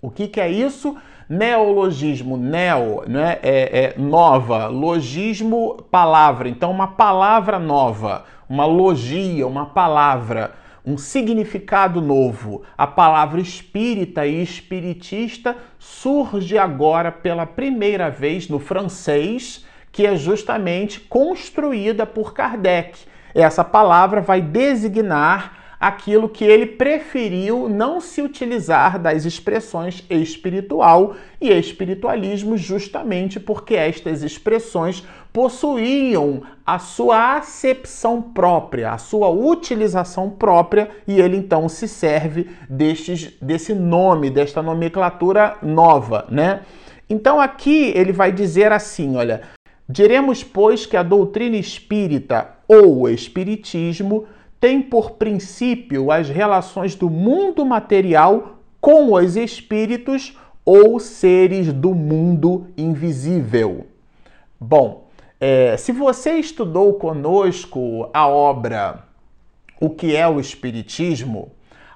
O 0.00 0.10
que, 0.10 0.28
que 0.28 0.40
é 0.40 0.50
isso? 0.50 0.96
Neologismo, 1.28 2.36
neo, 2.36 3.04
né? 3.06 3.38
é, 3.42 3.94
é 3.94 3.94
nova, 3.98 4.66
logismo, 4.66 5.76
palavra. 5.90 6.48
Então, 6.48 6.70
uma 6.70 6.88
palavra 6.88 7.58
nova, 7.58 8.24
uma 8.48 8.64
logia, 8.64 9.46
uma 9.46 9.66
palavra. 9.66 10.54
um 10.84 10.96
significado 10.96 12.00
novo. 12.00 12.62
A 12.76 12.86
palavra 12.86 13.40
espírita 13.40 14.26
e 14.26 14.42
espiritista 14.42 15.56
surge 15.78 16.56
agora 16.56 17.12
pela 17.12 17.44
primeira 17.44 18.10
vez 18.10 18.48
no 18.48 18.58
francês, 18.58 19.64
que 19.92 20.06
é 20.06 20.16
justamente 20.16 21.00
construída 21.00 22.06
por 22.06 22.32
Kardec. 22.32 22.98
Essa 23.34 23.64
palavra 23.64 24.20
vai 24.20 24.40
designar 24.40 25.60
aquilo 25.80 26.28
que 26.28 26.44
ele 26.44 26.66
preferiu 26.66 27.66
não 27.66 28.02
se 28.02 28.20
utilizar 28.20 28.98
das 28.98 29.24
expressões 29.24 30.04
espiritual 30.10 31.14
e 31.40 31.50
espiritualismo, 31.50 32.54
justamente 32.58 33.40
porque 33.40 33.74
estas 33.74 34.22
expressões 34.22 35.02
possuíam 35.32 36.42
a 36.66 36.78
sua 36.78 37.38
acepção 37.38 38.20
própria, 38.20 38.92
a 38.92 38.98
sua 38.98 39.30
utilização 39.30 40.28
própria, 40.28 40.90
e 41.08 41.18
ele 41.18 41.38
então 41.38 41.66
se 41.66 41.88
serve 41.88 42.50
destes, 42.68 43.32
desse 43.40 43.72
nome, 43.74 44.28
desta 44.28 44.60
nomenclatura 44.60 45.56
nova, 45.62 46.26
né? 46.28 46.60
Então 47.08 47.40
aqui 47.40 47.90
ele 47.94 48.12
vai 48.12 48.30
dizer 48.30 48.70
assim, 48.70 49.16
olha, 49.16 49.42
diremos 49.90 50.44
pois 50.44 50.86
que 50.86 50.96
a 50.96 51.02
doutrina 51.02 51.56
espírita 51.56 52.50
ou 52.68 53.08
espiritismo 53.08 54.26
tem 54.60 54.80
por 54.80 55.12
princípio 55.12 56.12
as 56.12 56.28
relações 56.28 56.94
do 56.94 57.10
mundo 57.10 57.64
material 57.64 58.58
com 58.80 59.12
os 59.12 59.36
espíritos 59.36 60.36
ou 60.64 61.00
seres 61.00 61.72
do 61.72 61.94
mundo 61.94 62.68
invisível. 62.76 63.86
Bom, 64.60 65.08
é, 65.40 65.76
se 65.76 65.90
você 65.90 66.32
estudou 66.34 66.94
conosco 66.94 68.08
a 68.12 68.28
obra 68.28 69.04
O 69.80 69.88
que 69.88 70.14
é 70.14 70.28
o 70.28 70.38
Espiritismo, 70.38 71.52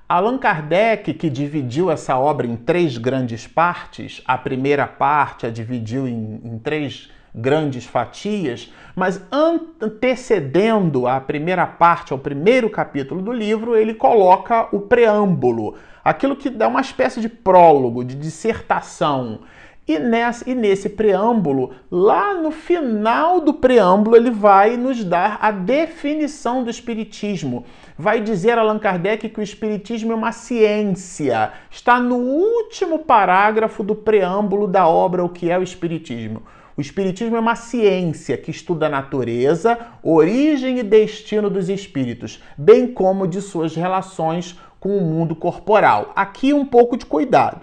Allan 0.08 0.38
Kardec, 0.38 1.12
que 1.12 1.28
dividiu 1.28 1.90
essa 1.90 2.18
obra 2.18 2.46
em 2.46 2.56
três 2.56 2.96
grandes 2.96 3.46
partes, 3.46 4.22
a 4.24 4.38
primeira 4.38 4.86
parte 4.86 5.44
a 5.44 5.50
dividiu 5.50 6.08
em, 6.08 6.40
em 6.42 6.58
três 6.58 7.10
grandes 7.34 7.84
fatias, 7.84 8.72
mas 8.94 9.20
antecedendo 9.32 11.08
a 11.08 11.20
primeira 11.20 11.66
parte, 11.66 12.12
ao 12.12 12.18
primeiro 12.18 12.70
capítulo 12.70 13.20
do 13.20 13.32
livro, 13.32 13.74
ele 13.74 13.94
coloca 13.94 14.68
o 14.70 14.80
preâmbulo, 14.80 15.74
aquilo 16.04 16.36
que 16.36 16.48
dá 16.48 16.68
uma 16.68 16.80
espécie 16.80 17.20
de 17.20 17.28
prólogo, 17.28 18.04
de 18.04 18.14
dissertação. 18.14 19.40
E 19.86 19.98
nesse, 19.98 20.50
e 20.50 20.54
nesse 20.54 20.88
preâmbulo, 20.88 21.72
lá 21.90 22.32
no 22.32 22.50
final 22.50 23.38
do 23.38 23.52
preâmbulo, 23.52 24.16
ele 24.16 24.30
vai 24.30 24.78
nos 24.78 25.04
dar 25.04 25.36
a 25.42 25.50
definição 25.50 26.64
do 26.64 26.70
Espiritismo. 26.70 27.66
Vai 27.98 28.22
dizer 28.22 28.56
Allan 28.56 28.78
Kardec 28.78 29.28
que 29.28 29.40
o 29.40 29.42
Espiritismo 29.42 30.12
é 30.12 30.14
uma 30.14 30.32
ciência. 30.32 31.52
Está 31.70 32.00
no 32.00 32.16
último 32.16 33.00
parágrafo 33.00 33.82
do 33.82 33.94
preâmbulo 33.94 34.66
da 34.66 34.88
obra 34.88 35.22
O 35.22 35.28
que 35.28 35.50
é 35.50 35.58
o 35.58 35.62
Espiritismo. 35.62 36.42
O 36.76 36.80
Espiritismo 36.80 37.36
é 37.36 37.40
uma 37.40 37.54
ciência 37.54 38.36
que 38.36 38.50
estuda 38.50 38.86
a 38.86 38.90
natureza, 38.90 39.78
origem 40.02 40.80
e 40.80 40.82
destino 40.82 41.48
dos 41.48 41.68
espíritos, 41.68 42.42
bem 42.58 42.88
como 42.88 43.28
de 43.28 43.40
suas 43.40 43.76
relações 43.76 44.58
com 44.80 44.98
o 44.98 45.00
mundo 45.00 45.36
corporal. 45.36 46.12
Aqui 46.16 46.52
um 46.52 46.64
pouco 46.64 46.96
de 46.96 47.06
cuidado. 47.06 47.60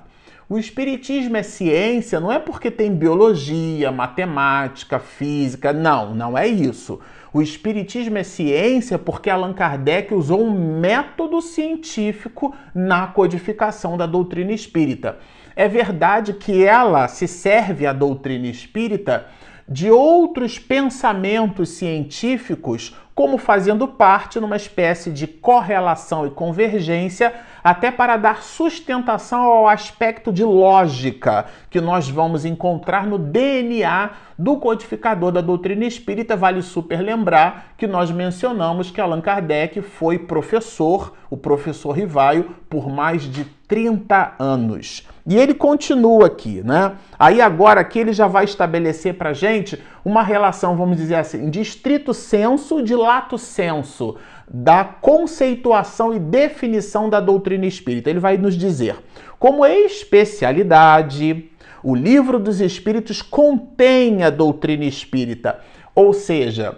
O 0.47 0.57
Espiritismo 0.57 1.35
é 1.35 1.43
ciência 1.43 2.21
não 2.21 2.31
é 2.31 2.39
porque 2.39 2.71
tem 2.71 2.93
biologia, 2.93 3.91
matemática, 3.91 4.97
física. 4.97 5.73
Não, 5.73 6.15
não 6.15 6.37
é 6.37 6.47
isso. 6.47 6.99
O 7.33 7.41
Espiritismo 7.41 8.17
é 8.17 8.23
ciência 8.23 8.97
porque 8.97 9.29
Allan 9.29 9.53
Kardec 9.53 10.13
usou 10.13 10.41
um 10.41 10.79
método 10.79 11.41
científico 11.41 12.53
na 12.73 13.07
codificação 13.07 13.97
da 13.97 14.05
doutrina 14.05 14.51
espírita. 14.51 15.19
É 15.61 15.67
verdade 15.67 16.33
que 16.33 16.65
ela 16.65 17.07
se 17.07 17.27
serve 17.27 17.85
a 17.85 17.93
doutrina 17.93 18.47
espírita 18.47 19.27
de 19.69 19.91
outros 19.91 20.57
pensamentos 20.57 21.69
científicos 21.69 22.95
como 23.13 23.37
fazendo 23.37 23.87
parte 23.87 24.39
numa 24.39 24.55
espécie 24.55 25.11
de 25.11 25.27
correlação 25.27 26.25
e 26.25 26.31
convergência, 26.31 27.31
até 27.63 27.91
para 27.91 28.17
dar 28.17 28.41
sustentação 28.41 29.43
ao 29.43 29.67
aspecto 29.67 30.33
de 30.33 30.43
lógica 30.43 31.45
que 31.69 31.79
nós 31.79 32.09
vamos 32.09 32.45
encontrar 32.45 33.05
no 33.05 33.19
DNA 33.19 34.09
do 34.39 34.57
codificador 34.57 35.31
da 35.31 35.41
doutrina 35.41 35.85
espírita. 35.85 36.35
Vale 36.35 36.63
super 36.63 36.99
lembrar 37.01 37.73
que 37.77 37.85
nós 37.85 38.09
mencionamos 38.09 38.89
que 38.89 38.99
Allan 38.99 39.21
Kardec 39.21 39.81
foi 39.83 40.17
professor, 40.17 41.13
o 41.29 41.37
professor 41.37 41.91
Rivaio, 41.91 42.55
por 42.67 42.89
mais 42.89 43.21
de 43.21 43.45
30 43.71 44.35
anos. 44.37 45.07
E 45.25 45.37
ele 45.37 45.53
continua 45.53 46.25
aqui, 46.25 46.61
né? 46.61 46.91
Aí 47.17 47.39
agora 47.39 47.79
aqui 47.79 47.99
ele 47.99 48.11
já 48.11 48.27
vai 48.27 48.43
estabelecer 48.43 49.13
para 49.13 49.31
gente 49.31 49.81
uma 50.03 50.21
relação, 50.21 50.75
vamos 50.75 50.97
dizer 50.97 51.15
assim, 51.15 51.49
de 51.49 51.61
estrito 51.61 52.13
senso, 52.13 52.83
de 52.83 52.93
lato 52.93 53.37
senso, 53.37 54.17
da 54.45 54.83
conceituação 54.83 56.13
e 56.13 56.19
definição 56.19 57.09
da 57.09 57.21
doutrina 57.21 57.65
espírita. 57.65 58.09
Ele 58.09 58.19
vai 58.19 58.37
nos 58.37 58.57
dizer, 58.57 58.97
como 59.39 59.65
especialidade, 59.65 61.49
o 61.81 61.95
livro 61.95 62.39
dos 62.39 62.59
espíritos 62.59 63.21
contém 63.21 64.21
a 64.21 64.29
doutrina 64.29 64.83
espírita, 64.83 65.61
ou 65.95 66.11
seja, 66.11 66.77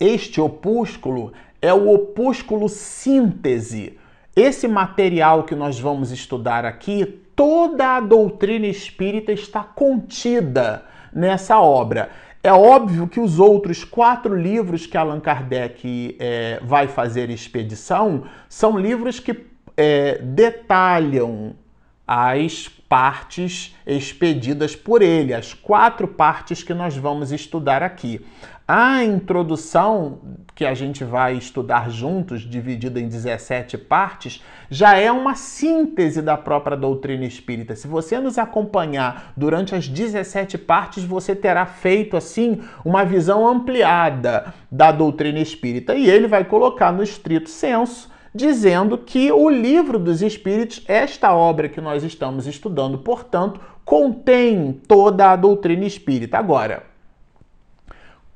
este 0.00 0.40
opúsculo 0.40 1.34
é 1.60 1.74
o 1.74 1.92
opúsculo 1.92 2.66
síntese. 2.66 3.97
Esse 4.38 4.68
material 4.68 5.42
que 5.42 5.56
nós 5.56 5.80
vamos 5.80 6.12
estudar 6.12 6.64
aqui 6.64 7.04
toda 7.34 7.96
a 7.96 8.00
doutrina 8.00 8.68
espírita 8.68 9.32
está 9.32 9.64
contida 9.64 10.84
nessa 11.12 11.60
obra. 11.60 12.10
É 12.40 12.52
óbvio 12.52 13.08
que 13.08 13.18
os 13.18 13.40
outros 13.40 13.82
quatro 13.82 14.36
livros 14.36 14.86
que 14.86 14.96
Allan 14.96 15.18
Kardec 15.18 16.16
é, 16.20 16.60
vai 16.62 16.86
fazer 16.86 17.30
expedição 17.30 18.26
são 18.48 18.78
livros 18.78 19.18
que 19.18 19.44
é, 19.76 20.18
detalham 20.22 21.56
as 22.06 22.68
partes 22.88 23.76
expedidas 23.84 24.76
por 24.76 25.02
ele, 25.02 25.34
as 25.34 25.52
quatro 25.52 26.06
partes 26.06 26.62
que 26.62 26.72
nós 26.72 26.96
vamos 26.96 27.32
estudar 27.32 27.82
aqui. 27.82 28.24
A 28.70 29.02
introdução, 29.02 30.18
que 30.54 30.66
a 30.66 30.74
gente 30.74 31.02
vai 31.02 31.32
estudar 31.32 31.88
juntos, 31.88 32.42
dividida 32.42 33.00
em 33.00 33.08
17 33.08 33.78
partes, 33.78 34.44
já 34.68 34.94
é 34.94 35.10
uma 35.10 35.34
síntese 35.34 36.20
da 36.20 36.36
própria 36.36 36.76
doutrina 36.76 37.24
espírita. 37.24 37.74
Se 37.74 37.88
você 37.88 38.20
nos 38.20 38.36
acompanhar 38.36 39.32
durante 39.34 39.74
as 39.74 39.88
17 39.88 40.58
partes, 40.58 41.02
você 41.02 41.34
terá 41.34 41.64
feito 41.64 42.14
assim 42.14 42.60
uma 42.84 43.06
visão 43.06 43.48
ampliada 43.48 44.52
da 44.70 44.92
doutrina 44.92 45.38
espírita. 45.38 45.94
E 45.94 46.06
ele 46.06 46.28
vai 46.28 46.44
colocar 46.44 46.92
no 46.92 47.02
estrito 47.02 47.48
senso 47.48 48.10
dizendo 48.34 48.98
que 48.98 49.32
o 49.32 49.48
livro 49.48 49.98
dos 49.98 50.20
Espíritos, 50.20 50.84
esta 50.86 51.34
obra 51.34 51.70
que 51.70 51.80
nós 51.80 52.04
estamos 52.04 52.46
estudando, 52.46 52.98
portanto, 52.98 53.58
contém 53.82 54.78
toda 54.86 55.32
a 55.32 55.36
doutrina 55.36 55.86
espírita. 55.86 56.36
Agora, 56.36 56.87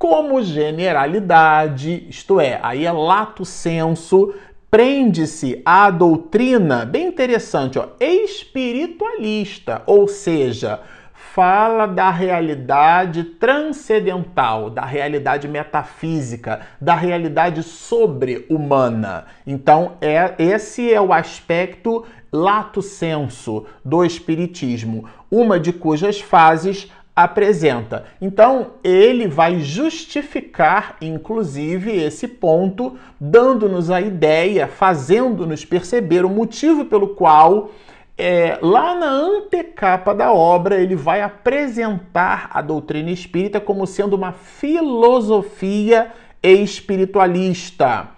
como 0.02 0.42
generalidade, 0.42 2.08
isto 2.10 2.40
é, 2.40 2.58
aí 2.60 2.84
é 2.84 2.90
lato 2.90 3.44
senso, 3.44 4.34
prende-se 4.68 5.62
à 5.64 5.90
doutrina, 5.90 6.84
bem 6.84 7.06
interessante, 7.06 7.78
ó, 7.78 7.86
espiritualista, 8.00 9.80
ou 9.86 10.08
seja, 10.08 10.80
fala 11.14 11.86
da 11.86 12.10
realidade 12.10 13.22
transcendental, 13.22 14.70
da 14.70 14.84
realidade 14.84 15.46
metafísica, 15.46 16.62
da 16.80 16.96
realidade 16.96 17.62
sobre-humana. 17.62 19.26
Então, 19.46 19.92
é, 20.00 20.34
esse 20.36 20.92
é 20.92 21.00
o 21.00 21.12
aspecto 21.12 22.04
lato 22.32 22.82
senso 22.82 23.66
do 23.84 24.04
espiritismo, 24.04 25.08
uma 25.30 25.60
de 25.60 25.72
cujas 25.72 26.20
fases 26.20 26.90
apresenta. 27.14 28.04
Então, 28.20 28.72
ele 28.82 29.28
vai 29.28 29.60
justificar, 29.60 30.96
inclusive, 31.00 31.90
esse 31.90 32.26
ponto, 32.26 32.96
dando-nos 33.20 33.90
a 33.90 34.00
ideia, 34.00 34.66
fazendo-nos 34.66 35.64
perceber 35.64 36.24
o 36.24 36.30
motivo 36.30 36.86
pelo 36.86 37.08
qual, 37.08 37.70
é, 38.16 38.58
lá 38.62 38.94
na 38.94 39.10
antecapa 39.10 40.14
da 40.14 40.32
obra, 40.32 40.76
ele 40.80 40.96
vai 40.96 41.20
apresentar 41.20 42.48
a 42.52 42.62
doutrina 42.62 43.10
espírita 43.10 43.60
como 43.60 43.86
sendo 43.86 44.16
uma 44.16 44.32
filosofia 44.32 46.12
espiritualista. 46.42 48.08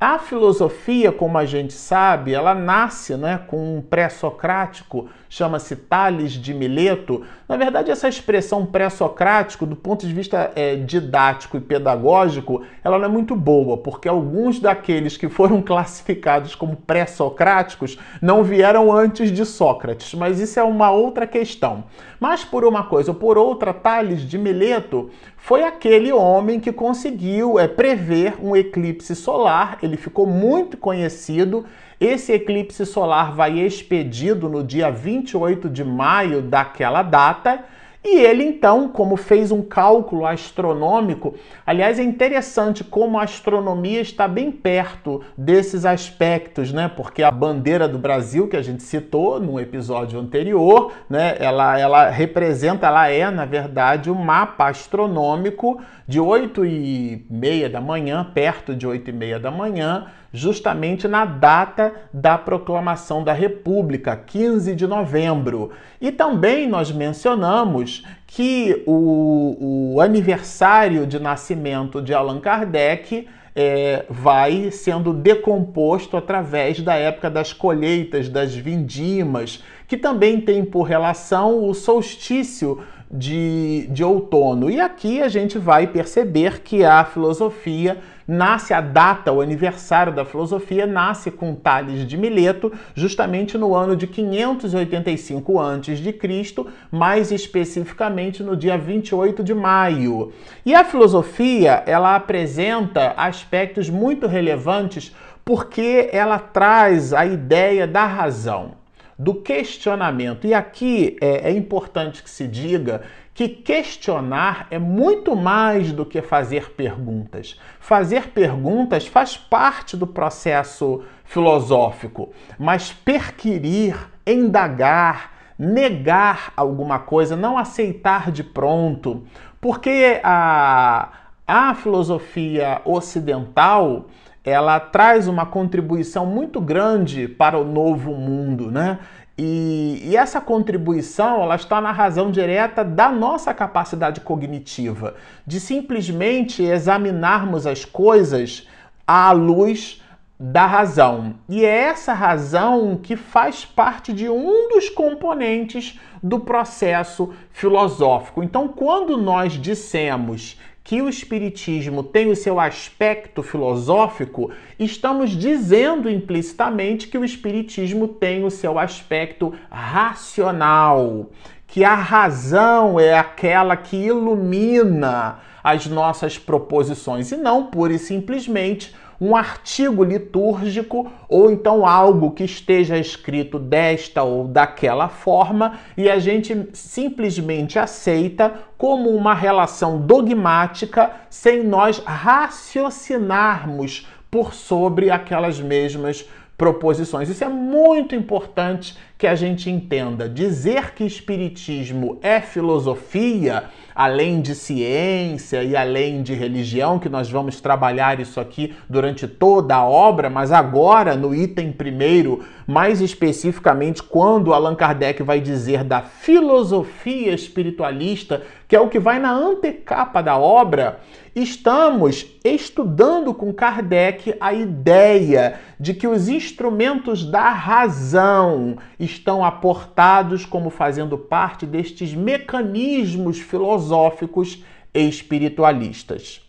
A 0.00 0.16
filosofia, 0.18 1.10
como 1.10 1.36
a 1.38 1.44
gente 1.44 1.72
sabe, 1.72 2.32
ela 2.32 2.54
nasce 2.54 3.16
né, 3.16 3.40
com 3.48 3.78
um 3.78 3.82
pré-socrático 3.82 5.10
chama-se 5.28 5.76
Tales 5.76 6.32
de 6.32 6.54
Mileto. 6.54 7.22
Na 7.48 7.56
verdade, 7.56 7.90
essa 7.90 8.08
expressão 8.08 8.64
pré-socrático, 8.64 9.66
do 9.66 9.76
ponto 9.76 10.06
de 10.06 10.12
vista 10.12 10.50
é, 10.54 10.76
didático 10.76 11.56
e 11.56 11.60
pedagógico, 11.60 12.62
ela 12.82 12.98
não 12.98 13.06
é 13.06 13.08
muito 13.08 13.36
boa, 13.36 13.76
porque 13.76 14.08
alguns 14.08 14.60
daqueles 14.60 15.16
que 15.16 15.28
foram 15.28 15.60
classificados 15.62 16.54
como 16.54 16.76
pré-socráticos 16.76 17.98
não 18.20 18.42
vieram 18.42 18.92
antes 18.92 19.30
de 19.30 19.44
Sócrates, 19.44 20.14
mas 20.14 20.40
isso 20.40 20.58
é 20.58 20.62
uma 20.62 20.90
outra 20.90 21.26
questão. 21.26 21.84
Mas 22.20 22.44
por 22.44 22.64
uma 22.64 22.82
coisa 22.82 23.12
ou 23.12 23.14
por 23.14 23.38
outra, 23.38 23.72
Tales 23.72 24.22
de 24.22 24.36
Mileto 24.36 25.10
foi 25.36 25.62
aquele 25.62 26.12
homem 26.12 26.58
que 26.58 26.72
conseguiu 26.72 27.58
é, 27.58 27.68
prever 27.68 28.34
um 28.42 28.56
eclipse 28.56 29.14
solar. 29.14 29.78
Ele 29.82 29.96
ficou 29.96 30.26
muito 30.26 30.76
conhecido. 30.76 31.64
Esse 32.00 32.32
eclipse 32.32 32.84
solar 32.84 33.34
vai 33.34 33.58
expedido 33.58 34.48
no 34.48 34.62
dia 34.62 34.90
28 35.18 35.68
de 35.68 35.84
maio 35.84 36.42
daquela 36.42 37.02
data. 37.02 37.64
E 38.04 38.20
ele 38.20 38.44
então, 38.44 38.88
como 38.88 39.16
fez 39.16 39.50
um 39.50 39.60
cálculo 39.60 40.24
astronômico, 40.24 41.34
aliás, 41.66 41.98
é 41.98 42.02
interessante 42.02 42.84
como 42.84 43.18
a 43.18 43.24
astronomia 43.24 44.00
está 44.00 44.28
bem 44.28 44.52
perto 44.52 45.20
desses 45.36 45.84
aspectos, 45.84 46.72
né? 46.72 46.88
Porque 46.88 47.24
a 47.24 47.30
bandeira 47.30 47.88
do 47.88 47.98
Brasil 47.98 48.46
que 48.46 48.56
a 48.56 48.62
gente 48.62 48.84
citou 48.84 49.40
no 49.40 49.58
episódio 49.58 50.18
anterior, 50.18 50.92
né? 51.10 51.36
Ela, 51.40 51.78
ela 51.78 52.08
representa, 52.08 52.86
ela 52.86 53.08
é 53.08 53.28
na 53.32 53.44
verdade 53.44 54.10
um 54.10 54.14
mapa 54.14 54.68
astronômico 54.68 55.80
de 56.06 56.20
8 56.20 56.64
e 56.64 57.26
meia 57.28 57.68
da 57.68 57.80
manhã, 57.80 58.24
perto 58.32 58.76
de 58.76 58.86
8 58.86 59.10
e 59.10 59.12
meia 59.12 59.40
da 59.40 59.50
manhã, 59.50 60.06
justamente 60.32 61.08
na 61.08 61.24
data 61.24 61.92
da 62.12 62.36
proclamação 62.36 63.24
da 63.24 63.32
República, 63.32 64.16
15 64.16 64.74
de 64.74 64.86
novembro. 64.86 65.70
E 66.00 66.12
também 66.12 66.68
nós 66.68 66.92
mencionamos 66.92 68.04
que 68.26 68.82
o, 68.86 69.94
o 69.94 70.00
aniversário 70.00 71.06
de 71.06 71.18
nascimento 71.18 72.02
de 72.02 72.12
Allan 72.12 72.40
Kardec 72.40 73.26
é, 73.56 74.04
vai 74.08 74.70
sendo 74.70 75.12
decomposto 75.12 76.16
através 76.16 76.80
da 76.80 76.94
época 76.94 77.28
das 77.28 77.52
colheitas, 77.52 78.28
das 78.28 78.54
vindimas, 78.54 79.64
que 79.88 79.96
também 79.96 80.40
tem 80.40 80.64
por 80.64 80.82
relação 80.82 81.64
o 81.64 81.74
solstício 81.74 82.80
de, 83.10 83.88
de 83.90 84.04
outono. 84.04 84.70
E 84.70 84.80
aqui 84.80 85.22
a 85.22 85.28
gente 85.28 85.58
vai 85.58 85.86
perceber 85.86 86.60
que 86.60 86.84
a 86.84 87.04
filosofia 87.04 87.98
nasce, 88.28 88.74
a 88.74 88.82
data, 88.82 89.32
o 89.32 89.40
aniversário 89.40 90.12
da 90.12 90.22
filosofia 90.22 90.86
nasce 90.86 91.30
com 91.30 91.54
Tales 91.54 92.06
de 92.06 92.18
Mileto, 92.18 92.70
justamente 92.94 93.56
no 93.56 93.74
ano 93.74 93.96
de 93.96 94.06
585 94.06 95.58
a.C., 95.58 96.66
mais 96.92 97.32
especificamente 97.32 98.42
no 98.42 98.54
dia 98.54 98.76
28 98.76 99.42
de 99.42 99.54
maio. 99.54 100.30
E 100.66 100.74
a 100.74 100.84
filosofia, 100.84 101.82
ela 101.86 102.14
apresenta 102.14 103.14
aspectos 103.16 103.88
muito 103.88 104.26
relevantes 104.26 105.14
porque 105.42 106.10
ela 106.12 106.38
traz 106.38 107.14
a 107.14 107.24
ideia 107.24 107.86
da 107.86 108.04
razão 108.04 108.72
do 109.18 109.34
questionamento. 109.34 110.46
E 110.46 110.54
aqui 110.54 111.16
é, 111.20 111.50
é, 111.50 111.52
importante 111.52 112.22
que 112.22 112.30
se 112.30 112.46
diga 112.46 113.02
que 113.38 113.48
questionar 113.48 114.66
é 114.68 114.80
muito 114.80 115.36
mais 115.36 115.92
do 115.92 116.04
que 116.04 116.20
fazer 116.20 116.72
perguntas. 116.72 117.56
Fazer 117.78 118.30
perguntas 118.30 119.06
faz 119.06 119.36
parte 119.36 119.96
do 119.96 120.08
processo 120.08 121.04
filosófico, 121.24 122.32
mas 122.58 122.92
perquirir, 122.92 123.96
indagar, 124.26 125.34
negar 125.56 126.52
alguma 126.56 126.98
coisa, 126.98 127.36
não 127.36 127.56
aceitar 127.56 128.32
de 128.32 128.42
pronto, 128.42 129.22
porque 129.60 130.20
a, 130.24 131.08
a 131.46 131.76
filosofia 131.76 132.82
ocidental 132.84 134.06
ela 134.44 134.80
traz 134.80 135.28
uma 135.28 135.46
contribuição 135.46 136.26
muito 136.26 136.60
grande 136.60 137.28
para 137.28 137.56
o 137.56 137.64
novo 137.64 138.14
mundo, 138.14 138.68
né? 138.70 138.98
E, 139.38 140.00
e, 140.02 140.16
essa 140.16 140.40
contribuição 140.40 141.42
ela 141.42 141.54
está 141.54 141.80
na 141.80 141.92
razão 141.92 142.28
direta 142.28 142.82
da 142.82 143.08
nossa 143.08 143.54
capacidade 143.54 144.20
cognitiva, 144.20 145.14
de 145.46 145.60
simplesmente 145.60 146.64
examinarmos 146.64 147.64
as 147.64 147.84
coisas 147.84 148.66
à 149.06 149.30
luz 149.30 150.02
da 150.40 150.66
razão. 150.66 151.36
E 151.48 151.64
é 151.64 151.82
essa 151.82 152.12
razão 152.12 152.98
que 153.00 153.14
faz 153.14 153.64
parte 153.64 154.12
de 154.12 154.28
um 154.28 154.70
dos 154.70 154.88
componentes 154.88 155.98
do 156.20 156.40
processo 156.40 157.32
filosófico. 157.52 158.42
Então, 158.42 158.66
quando 158.66 159.16
nós 159.16 159.52
dissemos 159.52 160.60
que 160.88 161.02
o 161.02 161.08
Espiritismo 161.10 162.02
tem 162.02 162.30
o 162.30 162.34
seu 162.34 162.58
aspecto 162.58 163.42
filosófico, 163.42 164.50
estamos 164.78 165.32
dizendo 165.32 166.08
implicitamente 166.08 167.08
que 167.08 167.18
o 167.18 167.26
Espiritismo 167.26 168.08
tem 168.08 168.42
o 168.42 168.50
seu 168.50 168.78
aspecto 168.78 169.52
racional, 169.70 171.26
que 171.66 171.84
a 171.84 171.94
razão 171.94 172.98
é 172.98 173.12
aquela 173.12 173.76
que 173.76 173.98
ilumina 173.98 175.40
as 175.62 175.86
nossas 175.86 176.38
proposições 176.38 177.30
e 177.32 177.36
não 177.36 177.66
pura 177.66 177.92
e 177.92 177.98
simplesmente 177.98 178.96
um 179.20 179.34
artigo 179.34 180.04
litúrgico 180.04 181.10
ou 181.28 181.50
então 181.50 181.84
algo 181.84 182.30
que 182.30 182.44
esteja 182.44 182.96
escrito 182.96 183.58
desta 183.58 184.22
ou 184.22 184.46
daquela 184.46 185.08
forma 185.08 185.80
e 185.96 186.08
a 186.08 186.18
gente 186.18 186.68
simplesmente 186.72 187.76
aceita 187.78 188.54
como 188.76 189.10
uma 189.10 189.34
relação 189.34 190.00
dogmática 190.00 191.10
sem 191.28 191.64
nós 191.64 191.98
raciocinarmos 191.98 194.06
por 194.30 194.54
sobre 194.54 195.10
aquelas 195.10 195.60
mesmas 195.60 196.24
proposições. 196.56 197.28
Isso 197.28 197.44
é 197.44 197.48
muito 197.48 198.16
importante 198.16 198.96
que 199.16 199.28
a 199.28 199.36
gente 199.36 199.70
entenda. 199.70 200.28
Dizer 200.28 200.92
que 200.92 201.04
espiritismo 201.04 202.18
é 202.20 202.40
filosofia 202.40 203.68
além 203.98 204.40
de 204.40 204.54
ciência 204.54 205.64
e 205.64 205.74
além 205.74 206.22
de 206.22 206.32
religião, 206.32 207.00
que 207.00 207.08
nós 207.08 207.28
vamos 207.28 207.60
trabalhar 207.60 208.20
isso 208.20 208.38
aqui 208.38 208.72
durante 208.88 209.26
toda 209.26 209.74
a 209.74 209.84
obra, 209.84 210.30
mas 210.30 210.52
agora 210.52 211.16
no 211.16 211.34
item 211.34 211.72
primeiro, 211.72 212.44
mais 212.64 213.00
especificamente 213.00 214.00
quando 214.00 214.54
Allan 214.54 214.76
Kardec 214.76 215.20
vai 215.24 215.40
dizer 215.40 215.82
da 215.82 216.00
filosofia 216.00 217.34
espiritualista, 217.34 218.42
que 218.68 218.76
é 218.76 218.80
o 218.80 218.90
que 218.90 218.98
vai 218.98 219.18
na 219.18 219.32
antecapa 219.32 220.22
da 220.22 220.36
obra, 220.36 221.00
estamos 221.34 222.26
estudando 222.44 223.32
com 223.32 223.52
Kardec 223.52 224.36
a 224.38 224.52
ideia 224.52 225.58
de 225.80 225.94
que 225.94 226.06
os 226.06 226.28
instrumentos 226.28 227.24
da 227.24 227.48
razão 227.48 228.76
estão 229.00 229.42
aportados 229.42 230.44
como 230.44 230.68
fazendo 230.68 231.16
parte 231.16 231.64
destes 231.64 232.12
mecanismos 232.12 233.38
filosóficos 233.38 234.62
espiritualistas. 234.92 236.42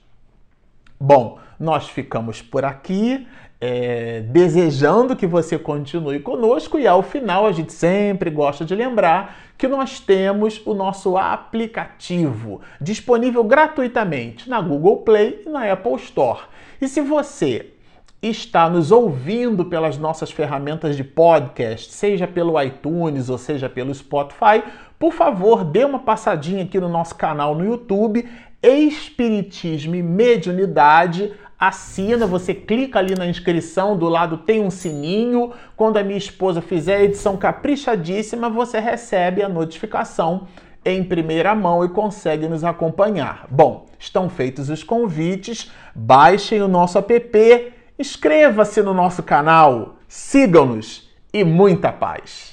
Bom, 1.00 1.40
nós 1.58 1.88
ficamos 1.88 2.42
por 2.42 2.66
aqui. 2.66 3.26
É, 3.62 4.22
desejando 4.22 5.18
que 5.18 5.28
você 5.28 5.60
continue 5.60 6.22
conosco 6.22 6.80
e 6.80 6.88
ao 6.88 7.04
final 7.04 7.46
a 7.46 7.52
gente 7.52 7.74
sempre 7.74 8.30
gosta 8.30 8.64
de 8.64 8.74
lembrar 8.74 9.36
que 9.58 9.68
nós 9.68 10.00
temos 10.00 10.62
o 10.66 10.74
nosso 10.74 11.18
aplicativo 11.18 12.62
disponível 12.80 13.44
gratuitamente 13.44 14.50
na 14.50 14.62
Google 14.62 14.98
Play 14.98 15.44
e 15.46 15.50
na 15.50 15.70
Apple 15.70 15.96
Store. 15.96 16.44
E 16.82 16.88
se 16.88 17.02
você 17.02 17.74
está 18.22 18.70
nos 18.70 18.92
ouvindo 18.92 19.66
pelas 19.66 19.98
nossas 19.98 20.32
ferramentas 20.32 20.96
de 20.96 21.04
podcast, 21.04 21.92
seja 21.92 22.28
pelo 22.28 22.62
iTunes 22.62 23.30
ou 23.30 23.38
seja 23.38 23.70
pelo 23.70 23.94
Spotify, 23.94 24.64
por 24.98 25.14
favor, 25.14 25.64
dê 25.64 25.86
uma 25.86 26.00
passadinha 26.00 26.64
aqui 26.64 26.80
no 26.80 26.90
nosso 26.90 27.16
canal 27.16 27.56
no 27.56 27.64
YouTube, 27.66 28.28
Espiritismo 28.62 29.96
e 29.96 30.04
Mediunidade. 30.04 31.34
Assina, 31.60 32.26
você 32.26 32.54
clica 32.54 33.00
ali 33.00 33.16
na 33.16 33.28
inscrição, 33.28 33.98
do 33.98 34.08
lado 34.08 34.38
tem 34.38 34.64
um 34.64 34.70
sininho. 34.70 35.52
Quando 35.76 35.98
a 35.98 36.04
minha 36.04 36.18
esposa 36.18 36.62
fizer 36.62 36.96
a 36.96 37.04
edição 37.04 37.36
caprichadíssima, 37.36 38.50
você 38.50 38.80
recebe 38.80 39.44
a 39.44 39.50
notificação 39.50 40.48
em 40.86 41.04
primeira 41.04 41.54
mão 41.54 41.84
e 41.84 41.90
consegue 41.90 42.48
nos 42.48 42.64
acompanhar. 42.64 43.46
Bom, 43.50 43.88
estão 44.00 44.30
feitos 44.30 44.70
os 44.70 44.84
convites, 44.84 45.70
baixem 45.94 46.62
o 46.62 46.68
nosso 46.68 46.98
app 46.98 47.74
Inscreva-se 48.00 48.82
no 48.82 48.94
nosso 48.94 49.22
canal, 49.22 49.98
sigam-nos 50.08 51.10
e 51.34 51.44
muita 51.44 51.92
paz! 51.92 52.49